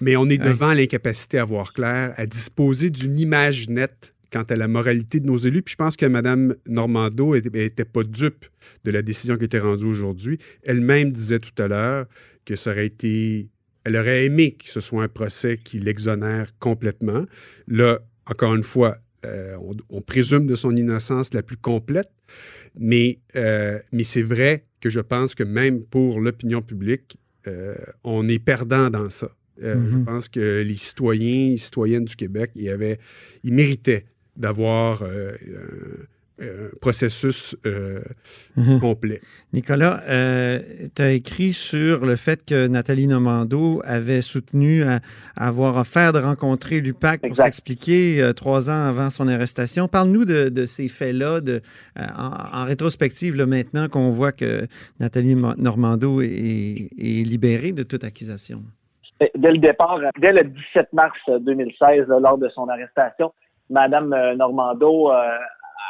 mais 0.00 0.16
on 0.16 0.28
est 0.28 0.38
devant 0.38 0.74
l'incapacité 0.74 1.38
à 1.38 1.44
voir 1.44 1.72
clair, 1.72 2.14
à 2.16 2.26
disposer 2.26 2.90
d'une 2.90 3.18
image 3.18 3.68
nette 3.68 4.14
quant 4.32 4.42
à 4.42 4.56
la 4.56 4.68
moralité 4.68 5.20
de 5.20 5.26
nos 5.26 5.36
élus. 5.36 5.62
Puis 5.62 5.72
je 5.72 5.76
pense 5.76 5.96
que 5.96 6.06
Mme 6.06 6.54
Normando 6.66 7.34
n'était 7.34 7.84
pas 7.84 8.04
dupe 8.04 8.46
de 8.84 8.90
la 8.90 9.02
décision 9.02 9.36
qui 9.36 9.42
a 9.42 9.46
été 9.46 9.58
rendue 9.58 9.84
aujourd'hui. 9.84 10.38
Elle-même 10.62 11.10
disait 11.10 11.40
tout 11.40 11.62
à 11.62 11.68
l'heure 11.68 12.06
que 12.44 12.56
ça 12.56 12.70
aurait 12.70 12.86
été... 12.86 13.48
Elle 13.84 13.96
aurait 13.96 14.26
aimé 14.26 14.52
que 14.52 14.68
ce 14.68 14.80
soit 14.80 15.02
un 15.02 15.08
procès 15.08 15.58
qui 15.62 15.78
l'exonère 15.78 16.50
complètement. 16.58 17.24
Là, 17.66 18.00
encore 18.26 18.54
une 18.54 18.62
fois, 18.62 18.98
euh, 19.26 19.56
on, 19.90 20.00
présume 20.00 20.46
de 20.46 20.54
son 20.54 20.74
innocence 20.74 21.34
la 21.34 21.42
plus 21.42 21.58
complète, 21.58 22.10
mais, 22.78 23.18
euh, 23.36 23.78
mais 23.92 24.04
c'est 24.04 24.22
vrai 24.22 24.64
que 24.80 24.88
je 24.88 25.00
pense 25.00 25.34
que 25.34 25.42
même 25.42 25.84
pour 25.84 26.20
l'opinion 26.20 26.62
publique, 26.62 27.18
euh, 27.46 27.74
on 28.04 28.28
est 28.28 28.38
perdant 28.38 28.90
dans 28.90 29.10
ça. 29.10 29.30
Je 29.58 29.66
mm-hmm. 29.66 30.04
pense 30.04 30.28
que 30.28 30.62
les 30.62 30.76
citoyens 30.76 31.50
et 31.50 31.56
citoyennes 31.58 32.06
du 32.06 32.16
Québec, 32.16 32.50
ils, 32.54 32.70
avaient, 32.70 32.98
ils 33.44 33.52
méritaient 33.52 34.06
d'avoir 34.36 35.04
euh, 36.40 36.70
processus 36.80 37.54
euh, 37.66 38.00
mhm. 38.56 38.80
complet. 38.80 39.20
Nicolas, 39.52 40.00
euh, 40.08 40.58
tu 40.94 41.02
as 41.02 41.10
écrit 41.12 41.52
sur 41.52 42.06
le 42.06 42.16
fait 42.16 42.46
que 42.46 42.66
Nathalie 42.66 43.06
Nomando 43.06 43.82
avait 43.84 44.22
soutenu 44.22 44.82
à, 44.82 45.00
avoir 45.36 45.76
offert 45.76 46.14
de 46.14 46.18
rencontrer 46.18 46.80
l'UPAC 46.80 47.20
pour 47.20 47.36
s'expliquer 47.36 48.32
trois 48.34 48.70
ans 48.70 48.88
avant 48.88 49.10
son 49.10 49.28
arrestation. 49.28 49.86
Parle-nous 49.86 50.24
de, 50.24 50.64
ces 50.64 50.88
faits-là 50.88 51.40
en, 51.98 52.64
rétrospective, 52.64 53.36
maintenant 53.44 53.88
qu'on 53.88 54.10
voit 54.10 54.32
que 54.32 54.66
Nathalie 54.98 55.34
Normando 55.34 56.22
est, 56.22 56.88
libérée 56.96 57.72
de 57.72 57.82
toute 57.82 58.04
accusation. 58.04 58.62
Dès 59.20 59.52
le 59.52 59.58
départ, 59.58 59.98
dès 60.18 60.32
le 60.32 60.44
17 60.44 60.92
mars 60.94 61.18
2016, 61.28 62.06
lors 62.08 62.38
de 62.38 62.48
son 62.48 62.66
arrestation, 62.68 63.32
Madame 63.68 64.14
Normando 64.36 65.10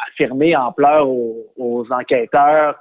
affirmé 0.09 0.57
en 0.57 0.73
pleurs 0.73 1.09
aux, 1.09 1.87
enquêteurs 1.91 2.77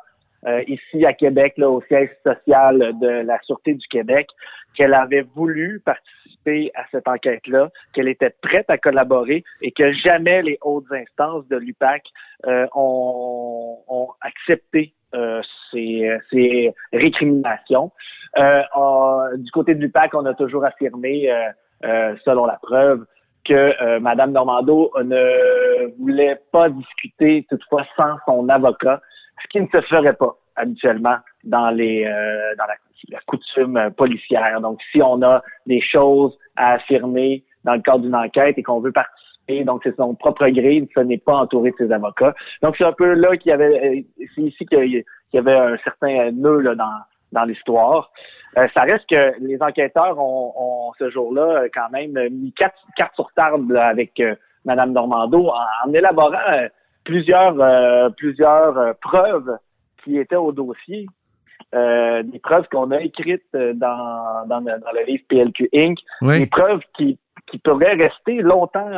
euh, 0.47 0.63
ici 0.67 1.05
à 1.05 1.13
Québec, 1.13 1.53
là, 1.57 1.69
au 1.69 1.81
siège 1.83 2.09
social 2.25 2.77
de 2.99 3.07
la 3.07 3.39
Sûreté 3.43 3.73
du 3.73 3.87
Québec, 3.87 4.27
qu'elle 4.75 4.93
avait 4.93 5.25
voulu 5.35 5.81
participer 5.83 6.71
à 6.75 6.85
cette 6.91 7.07
enquête-là, 7.07 7.69
qu'elle 7.93 8.07
était 8.07 8.33
prête 8.41 8.69
à 8.69 8.77
collaborer 8.77 9.43
et 9.61 9.71
que 9.71 9.91
jamais 9.91 10.41
les 10.41 10.57
hautes 10.61 10.91
instances 10.91 11.45
de 11.49 11.57
l'UPAC 11.57 12.03
euh, 12.45 12.65
ont, 12.73 13.79
ont, 13.87 14.09
accepté 14.21 14.93
euh, 15.13 15.41
ces, 15.71 16.09
ces, 16.31 16.73
récriminations. 16.93 17.91
du 18.37 19.51
côté 19.51 19.75
de 19.75 19.81
l'UPAC, 19.81 20.13
on 20.13 20.25
a 20.25 20.33
toujours 20.33 20.63
affirmé, 20.63 21.29
selon 21.81 22.45
la 22.45 22.59
preuve, 22.61 23.05
que 23.45 23.53
euh, 23.53 23.99
Mme 23.99 24.31
Normando 24.31 24.91
ne 25.03 25.87
voulait 25.99 26.39
pas 26.51 26.69
discuter 26.69 27.45
toutefois 27.49 27.85
sans 27.95 28.17
son 28.25 28.49
avocat, 28.49 29.01
ce 29.41 29.47
qui 29.47 29.61
ne 29.61 29.67
se 29.67 29.81
ferait 29.81 30.13
pas 30.13 30.35
habituellement 30.55 31.17
dans 31.43 31.69
les 31.69 32.05
euh, 32.05 32.55
dans 32.57 32.65
la, 32.65 32.75
coutume 33.25 33.91
policière. 33.95 34.59
Donc, 34.61 34.79
si 34.91 35.01
on 35.01 35.21
a 35.21 35.41
des 35.65 35.81
choses 35.81 36.37
à 36.57 36.73
affirmer 36.73 37.43
dans 37.63 37.75
le 37.75 37.81
cadre 37.81 37.99
d'une 37.99 38.15
enquête 38.15 38.57
et 38.57 38.63
qu'on 38.63 38.81
veut 38.81 38.91
participer, 38.91 39.63
donc 39.63 39.81
c'est 39.83 39.95
son 39.95 40.15
propre 40.15 40.47
gré, 40.49 40.87
ce 40.93 40.99
n'est 40.99 41.17
pas 41.17 41.37
entouré 41.37 41.71
de 41.71 41.75
ses 41.77 41.91
avocats. 41.91 42.35
Donc, 42.61 42.75
c'est 42.77 42.83
un 42.83 42.91
peu 42.91 43.13
là 43.13 43.37
qu'il 43.37 43.51
y 43.51 43.53
avait, 43.53 43.97
euh, 43.97 44.01
c'est 44.35 44.41
ici 44.41 44.65
qu'il 44.65 45.03
y 45.33 45.37
avait 45.37 45.55
un 45.55 45.77
certain 45.77 46.31
nœud 46.31 46.59
là, 46.59 46.75
dans 46.75 46.91
dans 47.31 47.43
l'histoire. 47.43 48.11
Euh, 48.57 48.67
ça 48.73 48.81
reste 48.81 49.07
que 49.09 49.33
les 49.39 49.61
enquêteurs 49.61 50.17
ont, 50.19 50.91
ce 50.97 51.09
jour-là 51.09 51.41
euh, 51.41 51.69
quand 51.73 51.89
même 51.91 52.17
mis 52.31 52.51
quatre 52.53 52.79
cartes 52.95 53.13
sur 53.15 53.31
table 53.33 53.77
avec 53.77 54.19
euh, 54.19 54.35
Madame 54.65 54.91
Normando 54.91 55.49
en, 55.49 55.93
élaborant 55.93 56.67
plusieurs 57.03 58.13
plusieurs 58.15 58.95
preuves 59.01 59.57
qui 60.03 60.17
étaient 60.17 60.35
au 60.35 60.51
dossier. 60.51 61.07
des 61.73 62.39
preuves 62.43 62.67
qu'on 62.69 62.91
a 62.91 62.99
écrites 62.99 63.51
dans, 63.53 64.45
dans, 64.47 64.59
le 64.59 65.05
livre 65.05 65.23
PLQ 65.29 65.69
Inc. 65.73 65.97
Des 66.21 66.45
preuves 66.45 66.81
qui, 66.95 67.17
qui 67.47 67.57
pourraient 67.59 67.95
rester 67.95 68.41
longtemps 68.41 68.91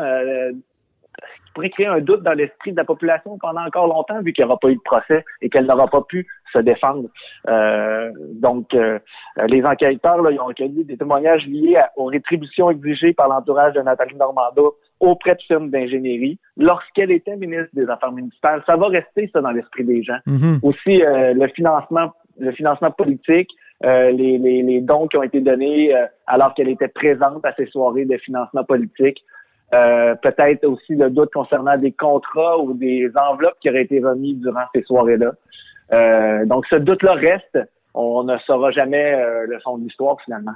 pourrait 1.53 1.69
créer 1.69 1.87
un 1.87 1.99
doute 1.99 2.23
dans 2.23 2.33
l'esprit 2.33 2.71
de 2.71 2.77
la 2.77 2.85
population 2.85 3.37
pendant 3.39 3.65
encore 3.65 3.87
longtemps, 3.87 4.21
vu 4.21 4.33
qu'il 4.33 4.43
n'y 4.43 4.49
aura 4.49 4.59
pas 4.59 4.69
eu 4.69 4.75
de 4.75 4.81
procès 4.81 5.23
et 5.41 5.49
qu'elle 5.49 5.65
n'aura 5.65 5.87
pas 5.87 6.01
pu 6.01 6.27
se 6.53 6.59
défendre. 6.59 7.09
Euh, 7.47 8.11
donc, 8.33 8.73
euh, 8.73 8.99
les 9.47 9.63
enquêteurs, 9.63 10.21
là, 10.21 10.31
ils 10.31 10.39
ont 10.39 10.45
recueilli 10.45 10.83
des 10.85 10.97
témoignages 10.97 11.45
liés 11.45 11.81
aux 11.95 12.05
rétributions 12.05 12.69
exigées 12.69 13.13
par 13.13 13.29
l'entourage 13.29 13.73
de 13.73 13.81
Nathalie 13.81 14.15
Normando 14.15 14.75
auprès 14.99 15.35
de 15.35 15.41
firmes 15.41 15.69
d'ingénierie 15.69 16.39
lorsqu'elle 16.57 17.11
était 17.11 17.35
ministre 17.35 17.69
des 17.73 17.89
Affaires 17.89 18.11
municipales. 18.11 18.63
Ça 18.65 18.75
va 18.75 18.87
rester 18.87 19.29
ça 19.33 19.41
dans 19.41 19.51
l'esprit 19.51 19.83
des 19.83 20.03
gens. 20.03 20.19
Mm-hmm. 20.27 20.59
Aussi, 20.63 21.03
euh, 21.03 21.33
le 21.33 21.47
financement, 21.47 22.13
le 22.39 22.51
financement 22.51 22.91
politique, 22.91 23.49
les, 23.83 24.37
les, 24.37 24.81
dons 24.81 25.07
qui 25.07 25.17
ont 25.17 25.23
été 25.23 25.41
donnés 25.41 25.91
alors 26.27 26.53
qu'elle 26.53 26.69
était 26.69 26.87
présente 26.87 27.43
à 27.43 27.51
ces 27.55 27.65
soirées 27.65 28.05
de 28.05 28.15
financement 28.17 28.63
politique. 28.63 29.23
Peut-être 29.71 30.65
aussi 30.65 30.95
le 30.95 31.09
doute 31.09 31.31
concernant 31.33 31.77
des 31.77 31.93
contrats 31.93 32.59
ou 32.59 32.73
des 32.73 33.09
enveloppes 33.15 33.57
qui 33.61 33.69
auraient 33.69 33.83
été 33.83 33.99
remises 33.99 34.39
durant 34.39 34.65
ces 34.75 34.83
soirées-là. 34.83 36.45
donc 36.45 36.65
ce 36.69 36.75
doute-là 36.75 37.13
reste. 37.13 37.59
On 37.93 38.23
ne 38.23 38.37
saura 38.39 38.71
jamais 38.71 39.15
le 39.47 39.59
fond 39.63 39.77
de 39.77 39.83
l'histoire 39.83 40.17
finalement. 40.25 40.55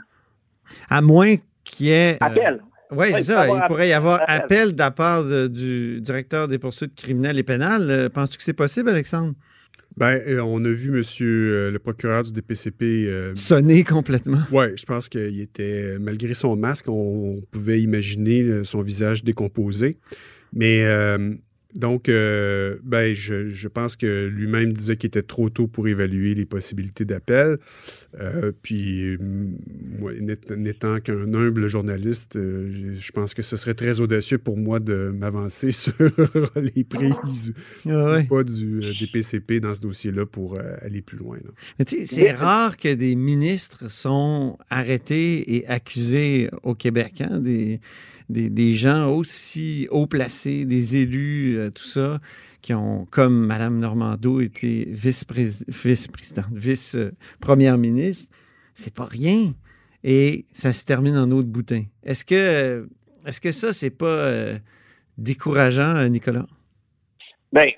À 0.89 1.01
moins 1.01 1.35
qu'il 1.63 1.87
y 1.87 1.91
ait... 1.91 2.17
Appel. 2.21 2.61
Oui, 2.91 3.07
c'est 3.13 3.23
ça. 3.23 3.47
Il 3.47 3.61
pourrait 3.67 3.89
y 3.89 3.93
avoir 3.93 4.21
appel 4.27 4.73
de 4.73 4.79
la 4.79 4.91
part 4.91 5.23
du 5.23 6.01
directeur 6.01 6.47
des 6.47 6.59
poursuites 6.59 6.95
criminelles 6.95 7.39
et 7.39 7.43
pénales. 7.43 7.89
Euh, 7.89 8.09
penses-tu 8.09 8.37
que 8.37 8.43
c'est 8.43 8.53
possible, 8.53 8.89
Alexandre? 8.89 9.33
Ben, 9.97 10.21
euh, 10.27 10.41
on 10.41 10.63
a 10.65 10.69
vu 10.69 10.91
monsieur 10.91 11.53
euh, 11.53 11.71
le 11.71 11.79
procureur 11.79 12.23
du 12.23 12.31
DPCP 12.31 13.33
sonner 13.35 13.83
complètement. 13.83 14.41
Oui, 14.51 14.75
je 14.75 14.85
pense 14.85 15.07
qu'il 15.07 15.39
était, 15.39 15.97
malgré 15.99 16.33
son 16.33 16.55
masque, 16.55 16.89
on, 16.89 17.41
pouvait 17.51 17.81
imaginer 17.81 18.63
son 18.63 18.81
visage 18.81 19.23
décomposé. 19.23 19.97
Mais 20.53 20.83
donc, 21.75 22.07
euh, 22.07 22.77
ben, 22.83 23.13
je, 23.13 23.67
pense 23.67 23.97
que 23.97 24.27
lui-même 24.27 24.71
disait 24.71 24.95
qu'il 24.95 25.09
était 25.09 25.21
trop 25.21 25.49
tôt 25.49 25.67
pour 25.67 25.89
évaluer 25.89 26.33
les 26.33 26.45
possibilités 26.45 27.03
d'appel. 27.03 27.57
Euh, 28.17 28.53
puis, 28.61 29.17
moi, 29.19 30.13
n'étant 30.55 31.01
qu'un 31.01 31.33
humble 31.33 31.67
journaliste, 31.67 32.37
euh, 32.37 32.95
je 32.97 33.11
pense 33.11 33.33
que 33.33 33.41
ce 33.41 33.57
serait 33.57 33.73
très 33.73 33.99
audacieux 33.99 34.37
pour 34.37 34.55
moi 34.55 34.79
de 34.79 35.13
m'avancer 35.13 35.71
sur 35.73 35.93
les 36.55 36.85
prises 36.85 37.53
ah 37.89 38.19
pas 38.29 38.43
du, 38.43 38.79
des 38.97 39.07
PCP 39.07 39.59
dans 39.59 39.73
ce 39.73 39.81
dossier-là 39.81 40.25
pour 40.25 40.57
aller 40.81 41.01
plus 41.01 41.17
loin. 41.17 41.37
C'est 41.85 42.31
rare 42.31 42.77
que 42.77 42.93
des 42.93 43.15
ministres 43.15 43.91
sont 43.91 44.57
arrêtés 44.69 45.55
et 45.55 45.67
accusés 45.67 46.49
au 46.63 46.73
Québec. 46.73 47.21
Hein? 47.21 47.39
Des 47.39 47.81
des, 48.29 48.73
gens 48.73 49.09
aussi 49.09 49.87
haut 49.91 50.07
placés, 50.07 50.65
des 50.65 50.97
élus, 50.97 51.57
euh, 51.57 51.69
tout 51.69 51.83
ça, 51.83 52.17
qui 52.61 52.73
ont, 52.73 53.05
comme 53.05 53.45
Mme 53.45 53.79
Normando, 53.79 54.41
été 54.41 54.85
vice-présidente, 54.87 56.51
vice-première 56.51 57.77
ministre. 57.77 58.33
C'est 58.73 58.93
pas 58.93 59.05
rien. 59.05 59.53
Et 60.03 60.45
ça 60.53 60.73
se 60.73 60.85
termine 60.85 61.17
en 61.17 61.29
eau 61.31 61.43
de 61.43 61.47
boutin. 61.47 61.83
Est-ce 62.03 62.25
que, 62.25 62.87
est-ce 63.25 63.41
que 63.41 63.51
ça, 63.51 63.73
c'est 63.73 63.95
pas 63.95 64.05
euh, 64.05 64.57
décourageant, 65.17 65.95
euh, 65.95 66.07
Nicolas? 66.07 66.45
Ben, 67.51 67.69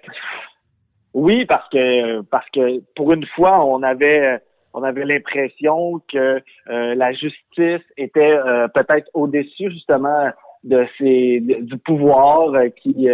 oui, 1.14 1.46
parce 1.46 1.68
que, 1.70 2.22
parce 2.22 2.50
que 2.52 2.82
pour 2.96 3.14
une 3.14 3.26
fois, 3.36 3.66
on 3.66 3.84
avait 3.84 4.42
on 4.78 4.84
avait 4.84 5.06
l'impression 5.06 6.00
que 6.08 6.40
euh, 6.70 6.96
la 6.96 7.12
justice 7.12 7.82
était 7.98 8.38
euh, 8.38 8.68
peut-être 8.68 9.10
au-dessus 9.16 9.72
justement 9.72 10.30
de 10.64 10.86
ces 11.00 11.40
du 11.40 11.78
pouvoir 11.80 12.54
euh, 12.54 12.70
qui, 12.70 13.10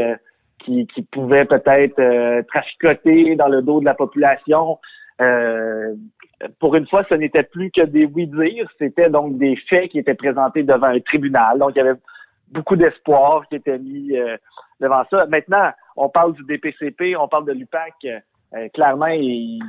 qui, 0.59 0.85
qui 0.87 1.01
pouvait 1.03 1.45
peut-être 1.45 2.45
traficoter 2.49 3.37
dans 3.37 3.47
le 3.47 3.61
dos 3.61 3.79
de 3.79 3.85
la 3.85 3.93
population. 3.93 4.77
pour 6.59 6.75
une 6.75 6.87
fois, 6.87 7.05
ce 7.07 7.15
n'était 7.15 7.43
plus 7.43 7.71
que 7.71 7.85
des 7.85 8.05
oui-dire, 8.05 8.69
c'était 8.77 9.09
donc 9.09 9.37
des 9.37 9.55
faits 9.69 9.91
qui 9.91 9.99
étaient 9.99 10.15
présentés 10.15 10.63
devant 10.63 10.87
un 10.87 10.99
tribunal. 10.99 11.59
Donc, 11.59 11.71
il 11.75 11.77
y 11.77 11.81
avait 11.81 11.99
beaucoup 12.51 12.75
d'espoir 12.75 13.47
qui 13.47 13.55
était 13.55 13.79
mis 13.79 14.11
devant 14.81 15.03
ça. 15.09 15.25
Maintenant, 15.27 15.71
on 15.95 16.09
parle 16.09 16.33
du 16.33 16.43
DPCP, 16.43 17.15
on 17.15 17.29
parle 17.29 17.45
de 17.45 17.53
l'UPAC. 17.53 17.95
clairement, 18.73 19.07
il, 19.07 19.61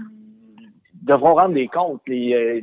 devront 1.05 1.35
rendre 1.35 1.55
des 1.55 1.69
comptes. 1.69 2.03
Euh, 2.09 2.61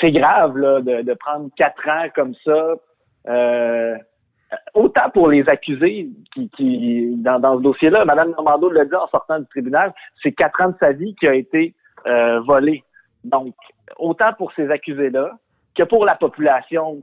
c'est 0.00 0.10
grave 0.10 0.56
là, 0.56 0.80
de, 0.80 1.14
prendre 1.14 1.50
quatre 1.56 1.88
ans 1.88 2.06
comme 2.14 2.34
ça. 2.44 2.74
Euh, 3.28 3.96
autant 4.74 5.10
pour 5.10 5.28
les 5.28 5.48
accusés 5.48 6.08
qui, 6.34 6.48
qui 6.50 7.14
dans, 7.16 7.38
dans 7.38 7.58
ce 7.58 7.62
dossier-là, 7.62 8.04
Mme 8.04 8.30
Normando 8.30 8.70
l'a 8.70 8.84
dit 8.84 8.94
en 8.94 9.08
sortant 9.08 9.38
du 9.38 9.46
tribunal, 9.46 9.92
c'est 10.22 10.32
quatre 10.32 10.60
ans 10.60 10.70
de 10.70 10.76
sa 10.80 10.92
vie 10.92 11.14
qui 11.16 11.26
a 11.26 11.34
été 11.34 11.74
euh, 12.06 12.40
volé. 12.40 12.82
Donc, 13.24 13.54
autant 13.98 14.32
pour 14.34 14.52
ces 14.52 14.70
accusés-là 14.70 15.32
que 15.76 15.82
pour 15.82 16.04
la 16.04 16.14
population 16.14 17.02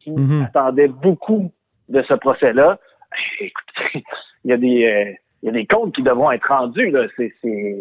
qui 0.00 0.10
mm-hmm. 0.10 0.46
attendait 0.46 0.88
beaucoup 0.88 1.52
de 1.88 2.02
ce 2.02 2.14
procès-là. 2.14 2.78
Écoutez, 3.40 4.04
il 4.44 4.50
y 4.50 4.52
a 4.52 4.56
des 4.56 4.84
euh, 4.84 5.12
il 5.42 5.46
y 5.46 5.48
a 5.50 5.52
des 5.52 5.66
comptes 5.66 5.94
qui 5.94 6.02
devront 6.02 6.30
être 6.32 6.48
rendus. 6.48 6.90
Là. 6.90 7.06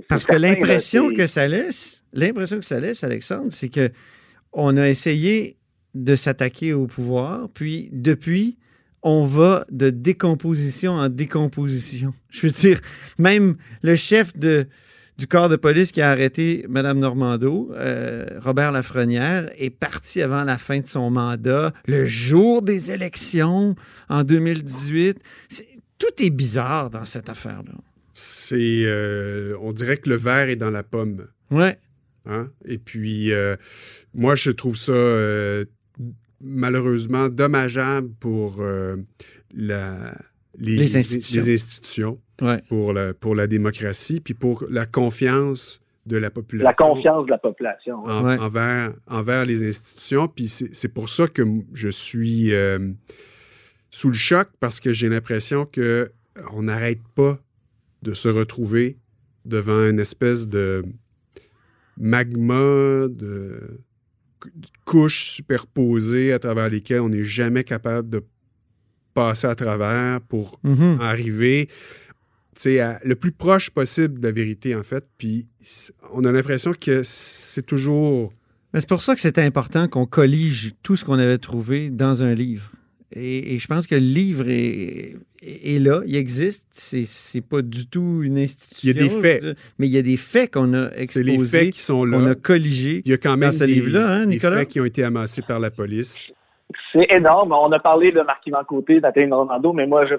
Parce 0.09 0.25
que 0.25 0.35
l'impression 0.35 1.11
que 1.13 1.27
ça 1.27 1.47
laisse, 1.47 2.03
l'impression 2.13 2.59
que 2.59 2.65
ça 2.65 2.79
laisse, 2.79 3.03
Alexandre, 3.03 3.47
c'est 3.49 3.69
que 3.69 3.89
on 4.53 4.77
a 4.77 4.87
essayé 4.87 5.57
de 5.93 6.15
s'attaquer 6.15 6.73
au 6.73 6.87
pouvoir, 6.87 7.49
puis 7.53 7.89
depuis, 7.91 8.57
on 9.03 9.25
va 9.25 9.65
de 9.71 9.89
décomposition 9.89 10.93
en 10.93 11.09
décomposition. 11.09 12.13
Je 12.29 12.47
veux 12.47 12.53
dire, 12.53 12.79
même 13.17 13.55
le 13.81 13.95
chef 13.95 14.35
de, 14.37 14.67
du 15.17 15.27
corps 15.27 15.49
de 15.49 15.55
police 15.55 15.91
qui 15.91 16.01
a 16.01 16.11
arrêté 16.11 16.65
Mme 16.69 16.99
Normando, 16.99 17.71
euh, 17.73 18.25
Robert 18.39 18.71
Lafrenière, 18.71 19.49
est 19.57 19.69
parti 19.69 20.21
avant 20.21 20.43
la 20.43 20.57
fin 20.57 20.79
de 20.79 20.85
son 20.85 21.09
mandat, 21.09 21.73
le 21.87 22.05
jour 22.05 22.61
des 22.61 22.91
élections 22.91 23.75
en 24.09 24.23
2018 24.23 25.19
tout 25.97 26.23
est 26.23 26.29
bizarre 26.29 26.89
dans 26.89 27.05
cette 27.05 27.29
affaire-là. 27.29 27.73
C'est. 28.13 28.83
Euh, 28.86 29.55
on 29.62 29.73
dirait 29.73 29.97
que 29.97 30.10
le 30.10 30.15
verre 30.15 30.49
est 30.49 30.55
dans 30.55 30.69
la 30.69 30.83
pomme. 30.83 31.27
Ouais. 31.51 31.77
Hein? 32.25 32.49
Et 32.65 32.77
puis, 32.77 33.31
euh, 33.31 33.55
moi, 34.13 34.36
je 34.36 34.51
trouve 34.51 34.75
ça 34.75 34.91
euh, 34.91 35.65
malheureusement 36.41 37.29
dommageable 37.29 38.10
pour 38.19 38.63
la, 39.53 40.13
les, 40.57 40.97
institutions, 40.97 42.19
pour, 42.67 42.93
la, 42.93 43.13
pour 43.13 43.36
la 43.36 43.47
démocratie, 43.47 44.19
puis 44.19 44.33
pour 44.33 44.65
la 44.69 44.86
confiance 44.86 45.79
de 46.05 46.17
la 46.17 46.29
population. 46.29 46.67
La 46.67 46.73
confiance 46.73 47.25
de 47.25 47.31
la 47.31 47.38
population. 47.38 48.03
envers, 48.05 48.93
envers 49.07 49.45
les 49.45 49.67
institutions. 49.67 50.27
Puis 50.27 50.47
c'est 50.47 50.93
pour 50.93 51.10
ça 51.10 51.27
que 51.27 51.43
je 51.73 51.89
suis 51.89 52.51
sous 53.89 54.10
le 54.10 54.15
choc 54.15 54.50
parce 54.60 54.80
que 54.80 54.91
j'ai 54.91 55.10
l'impression 55.10 55.65
que 55.65 55.82
euh, 55.82 56.41
on 56.52 56.63
n'arrête 56.63 57.02
pas 57.15 57.39
de 58.04 58.13
se 58.13 58.28
retrouver 58.28 58.97
devant 59.45 59.88
une 59.89 60.00
espèce 60.00 60.47
de 60.47 60.84
magma, 61.97 63.08
de 63.08 63.82
couches 64.86 65.32
superposées 65.32 66.32
à 66.32 66.39
travers 66.39 66.69
lesquelles 66.69 67.02
on 67.02 67.10
n'est 67.10 67.23
jamais 67.23 67.63
capable 67.63 68.10
de 68.10 68.23
passer 69.13 69.47
à 69.47 69.56
travers 69.56 70.21
pour 70.21 70.60
mm-hmm. 70.63 71.00
arriver 71.00 71.69
à, 72.65 73.00
le 73.04 73.15
plus 73.15 73.32
proche 73.32 73.69
possible 73.69 74.19
de 74.19 74.28
la 74.28 74.32
vérité, 74.32 74.76
en 74.76 74.84
fait. 74.84 75.06
Puis 75.17 75.47
on 76.12 76.23
a 76.23 76.32
l'impression 76.32 76.73
que 76.73 77.02
c'est 77.04 77.65
toujours... 77.65 78.34
Mais 78.73 78.82
c'est 78.82 78.89
pour 78.89 79.02
ça 79.02 79.15
que 79.15 79.21
c'était 79.21 79.41
important 79.41 79.88
qu'on 79.88 80.06
collige 80.06 80.73
tout 80.84 80.95
ce 80.95 81.06
qu'on 81.06 81.19
avait 81.19 81.38
trouvé 81.38 81.89
dans 81.89 82.21
un 82.21 82.34
livre. 82.34 82.71
Et, 83.15 83.57
je 83.57 83.67
pense 83.67 83.87
que 83.87 83.95
le 83.95 84.01
livre 84.01 84.45
est, 84.49 85.15
là, 85.79 86.01
il 86.05 86.15
existe. 86.17 86.67
C'est 86.71 87.47
pas 87.47 87.61
du 87.61 87.87
tout 87.87 88.21
une 88.23 88.37
institution. 88.37 88.91
Il 88.91 88.95
y 88.95 88.99
a 88.99 89.07
des 89.07 89.21
faits. 89.21 89.57
mais 89.79 89.87
il 89.87 89.93
y 89.93 89.97
a 89.97 90.01
des 90.01 90.17
faits 90.17 90.53
qu'on 90.53 90.73
a 90.73 90.87
exposés. 90.95 91.07
C'est 91.07 91.23
les 91.23 91.45
faits 91.45 91.73
qui 91.73 91.79
sont 91.79 92.03
là. 92.03 92.17
On 92.17 92.25
a 92.25 92.35
colligés. 92.35 93.01
Il 93.05 93.11
y 93.11 93.13
a 93.13 93.17
quand 93.17 93.37
même 93.37 93.49
dans 93.49 93.55
ce 93.55 93.63
livre-là, 93.63 94.07
hein, 94.07 94.25
Nicolas? 94.25 94.55
Des 94.55 94.61
faits 94.61 94.69
qui 94.69 94.81
ont 94.81 94.85
été 94.85 95.03
amassés 95.03 95.41
par 95.41 95.59
la 95.59 95.71
police. 95.71 96.33
C'est 96.91 97.07
énorme. 97.09 97.53
On 97.53 97.71
a 97.71 97.79
parlé 97.79 98.11
de 98.11 98.21
Marquis 98.21 98.51
Côté, 98.67 98.99
Nathalie 98.99 99.27
Normando, 99.27 99.71
mais 99.71 99.87
moi, 99.87 100.05
je, 100.05 100.15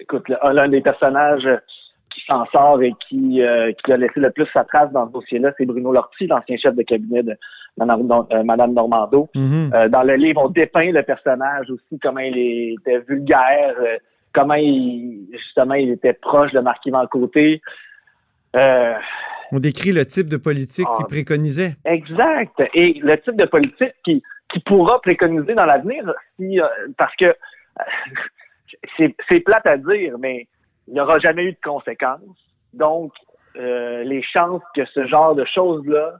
écoute, 0.00 0.24
l'un 0.28 0.68
des 0.68 0.80
personnages 0.80 1.48
qui 2.14 2.22
s'en 2.26 2.46
sort 2.46 2.82
et 2.82 2.92
qui, 3.08 3.42
euh, 3.42 3.72
qui 3.84 3.92
a 3.92 3.96
laissé 3.96 4.20
le 4.20 4.30
plus 4.30 4.46
sa 4.52 4.64
trace 4.64 4.92
dans 4.92 5.06
ce 5.08 5.12
dossier-là, 5.12 5.52
c'est 5.56 5.66
Bruno 5.66 5.92
Lortie, 5.92 6.26
l'ancien 6.26 6.56
chef 6.56 6.74
de 6.74 6.82
cabinet 6.82 7.22
de 7.22 7.36
Madame, 7.76 8.10
euh, 8.32 8.66
Normando. 8.66 9.28
Mm-hmm. 9.34 9.74
Euh, 9.74 9.88
dans 9.88 10.02
le 10.02 10.14
livre, 10.14 10.42
on 10.44 10.48
dépeint 10.48 10.90
le 10.90 11.02
personnage 11.02 11.70
aussi, 11.70 11.98
comment 12.00 12.20
il 12.20 12.76
était 12.78 13.00
vulgaire, 13.00 13.74
comment 14.32 14.54
il, 14.54 15.26
justement, 15.32 15.74
il 15.74 15.90
était 15.90 16.12
proche 16.12 16.52
de 16.52 16.60
Marquis 16.60 16.90
Vancouté. 16.90 17.62
on 18.54 19.58
décrit 19.58 19.92
le 19.92 20.04
type 20.04 20.28
de 20.28 20.36
politique 20.36 20.86
qu'il 20.86 21.04
ah. 21.04 21.08
préconisait. 21.08 21.76
Exact. 21.84 22.62
Et 22.74 23.00
le 23.02 23.16
type 23.18 23.36
de 23.36 23.46
politique 23.46 23.94
qui, 24.04 24.22
qui 24.52 24.60
pourra 24.60 25.00
préconiser 25.00 25.54
dans 25.54 25.66
l'avenir, 25.66 26.12
si, 26.38 26.60
parce 26.98 27.14
que 27.16 27.34
c'est 28.98 29.40
plate 29.40 29.66
à 29.66 29.76
dire, 29.76 30.18
mais 30.18 30.46
il 30.88 30.94
n'y 30.94 31.00
aura 31.00 31.18
jamais 31.18 31.44
eu 31.44 31.52
de 31.52 31.60
conséquences. 31.62 32.20
Donc, 32.74 33.12
euh, 33.56 34.02
les 34.04 34.22
chances 34.22 34.62
que 34.74 34.84
ce 34.86 35.06
genre 35.06 35.34
de 35.34 35.44
choses-là 35.44 36.14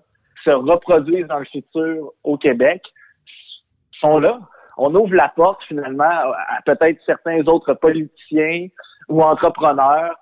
se 0.44 0.50
reproduisent 0.50 1.26
dans 1.26 1.38
le 1.38 1.44
futur 1.46 2.12
au 2.24 2.36
Québec 2.36 2.82
sont 4.02 4.18
là. 4.18 4.40
On 4.76 4.94
ouvre 4.94 5.14
la 5.14 5.28
porte 5.34 5.62
finalement 5.68 6.04
à, 6.04 6.60
peut-être 6.66 6.98
certains 7.06 7.46
autres 7.46 7.74
politiciens 7.74 8.68
ou 9.08 9.22
entrepreneurs 9.22 10.14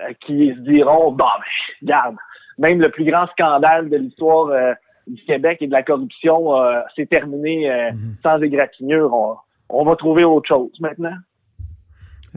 euh, 0.00 0.12
qui 0.24 0.52
se 0.54 0.60
diront 0.60 1.12
bon, 1.12 1.24
ben, 1.24 1.82
regarde, 1.82 2.16
même 2.58 2.80
le 2.80 2.90
plus 2.90 3.04
grand 3.04 3.26
scandale 3.28 3.90
de 3.90 3.96
l'histoire 3.96 4.48
euh, 4.48 4.72
du 5.06 5.22
Québec 5.24 5.58
et 5.60 5.66
de 5.66 5.72
la 5.72 5.82
corruption 5.82 6.56
euh, 6.56 6.80
s'est 6.94 7.06
terminé 7.06 7.68
mhm. 7.92 8.16
sans 8.22 8.40
égratignure. 8.40 9.12
On, 9.12 9.36
on, 9.68 9.84
va 9.84 9.96
trouver 9.96 10.24
autre 10.24 10.48
chose 10.48 10.72
maintenant. 10.80 11.16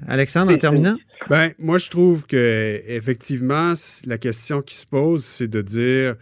Alexandre, 0.08 0.54
en 0.54 0.58
terminant? 0.58 0.96
Ben, 1.30 1.52
moi, 1.58 1.78
je 1.78 1.90
trouve 1.90 2.26
que 2.26 2.82
effectivement, 2.88 3.74
la 4.06 4.18
question 4.18 4.62
qui 4.62 4.76
se 4.76 4.86
pose, 4.86 5.24
c'est 5.24 5.48
de 5.48 5.62
dire 5.62 6.16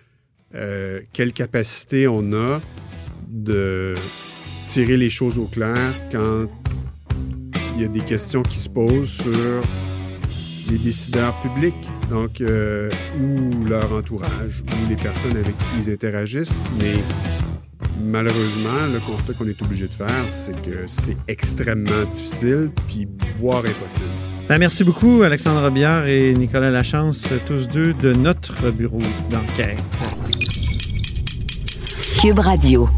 quelle 1.14 1.34
capacité 1.34 2.08
on 2.08 2.32
a 2.34 2.62
de 3.28 3.96
tirer 4.68 4.98
les 4.98 5.10
choses 5.10 5.38
au 5.38 5.46
clair 5.46 5.76
quand 6.12 6.48
il 7.76 7.82
y 7.82 7.86
a 7.86 7.88
des 7.88 8.02
questions 8.02 8.44
qui 8.44 8.58
se 8.58 8.70
posent 8.70 9.10
sur 9.10 9.64
les 10.72 10.78
décideurs 10.78 11.36
publics, 11.42 11.90
donc 12.10 12.42
euh, 12.42 12.90
ou 13.20 13.66
leur 13.66 13.92
entourage, 13.92 14.64
ou 14.64 14.90
les 14.90 14.96
personnes 14.96 15.36
avec 15.36 15.58
qui 15.58 15.80
ils 15.80 15.92
interagissent. 15.92 16.54
Mais 16.80 16.96
malheureusement, 18.02 18.88
le 18.94 19.00
constat 19.00 19.34
qu'on 19.34 19.48
est 19.48 19.62
obligé 19.62 19.88
de 19.88 19.94
faire, 19.94 20.26
c'est 20.30 20.60
que 20.62 20.88
c'est 20.88 21.18
extrêmement 21.28 22.04
difficile, 22.10 22.72
puis 22.88 23.08
voire 23.36 23.60
impossible. 23.60 24.33
Ben, 24.50 24.58
merci 24.58 24.84
beaucoup, 24.84 25.24
Alexandre 25.24 25.70
Biard 25.70 26.06
et 26.06 26.34
Nicolas 26.34 26.70
Lachance, 26.70 27.24
tous 27.48 27.68
deux 27.68 27.94
de 27.94 28.14
notre 28.14 28.72
bureau 28.72 29.02
d'enquête. 29.32 29.78
Cube 32.22 32.40
Radio. 32.40 32.90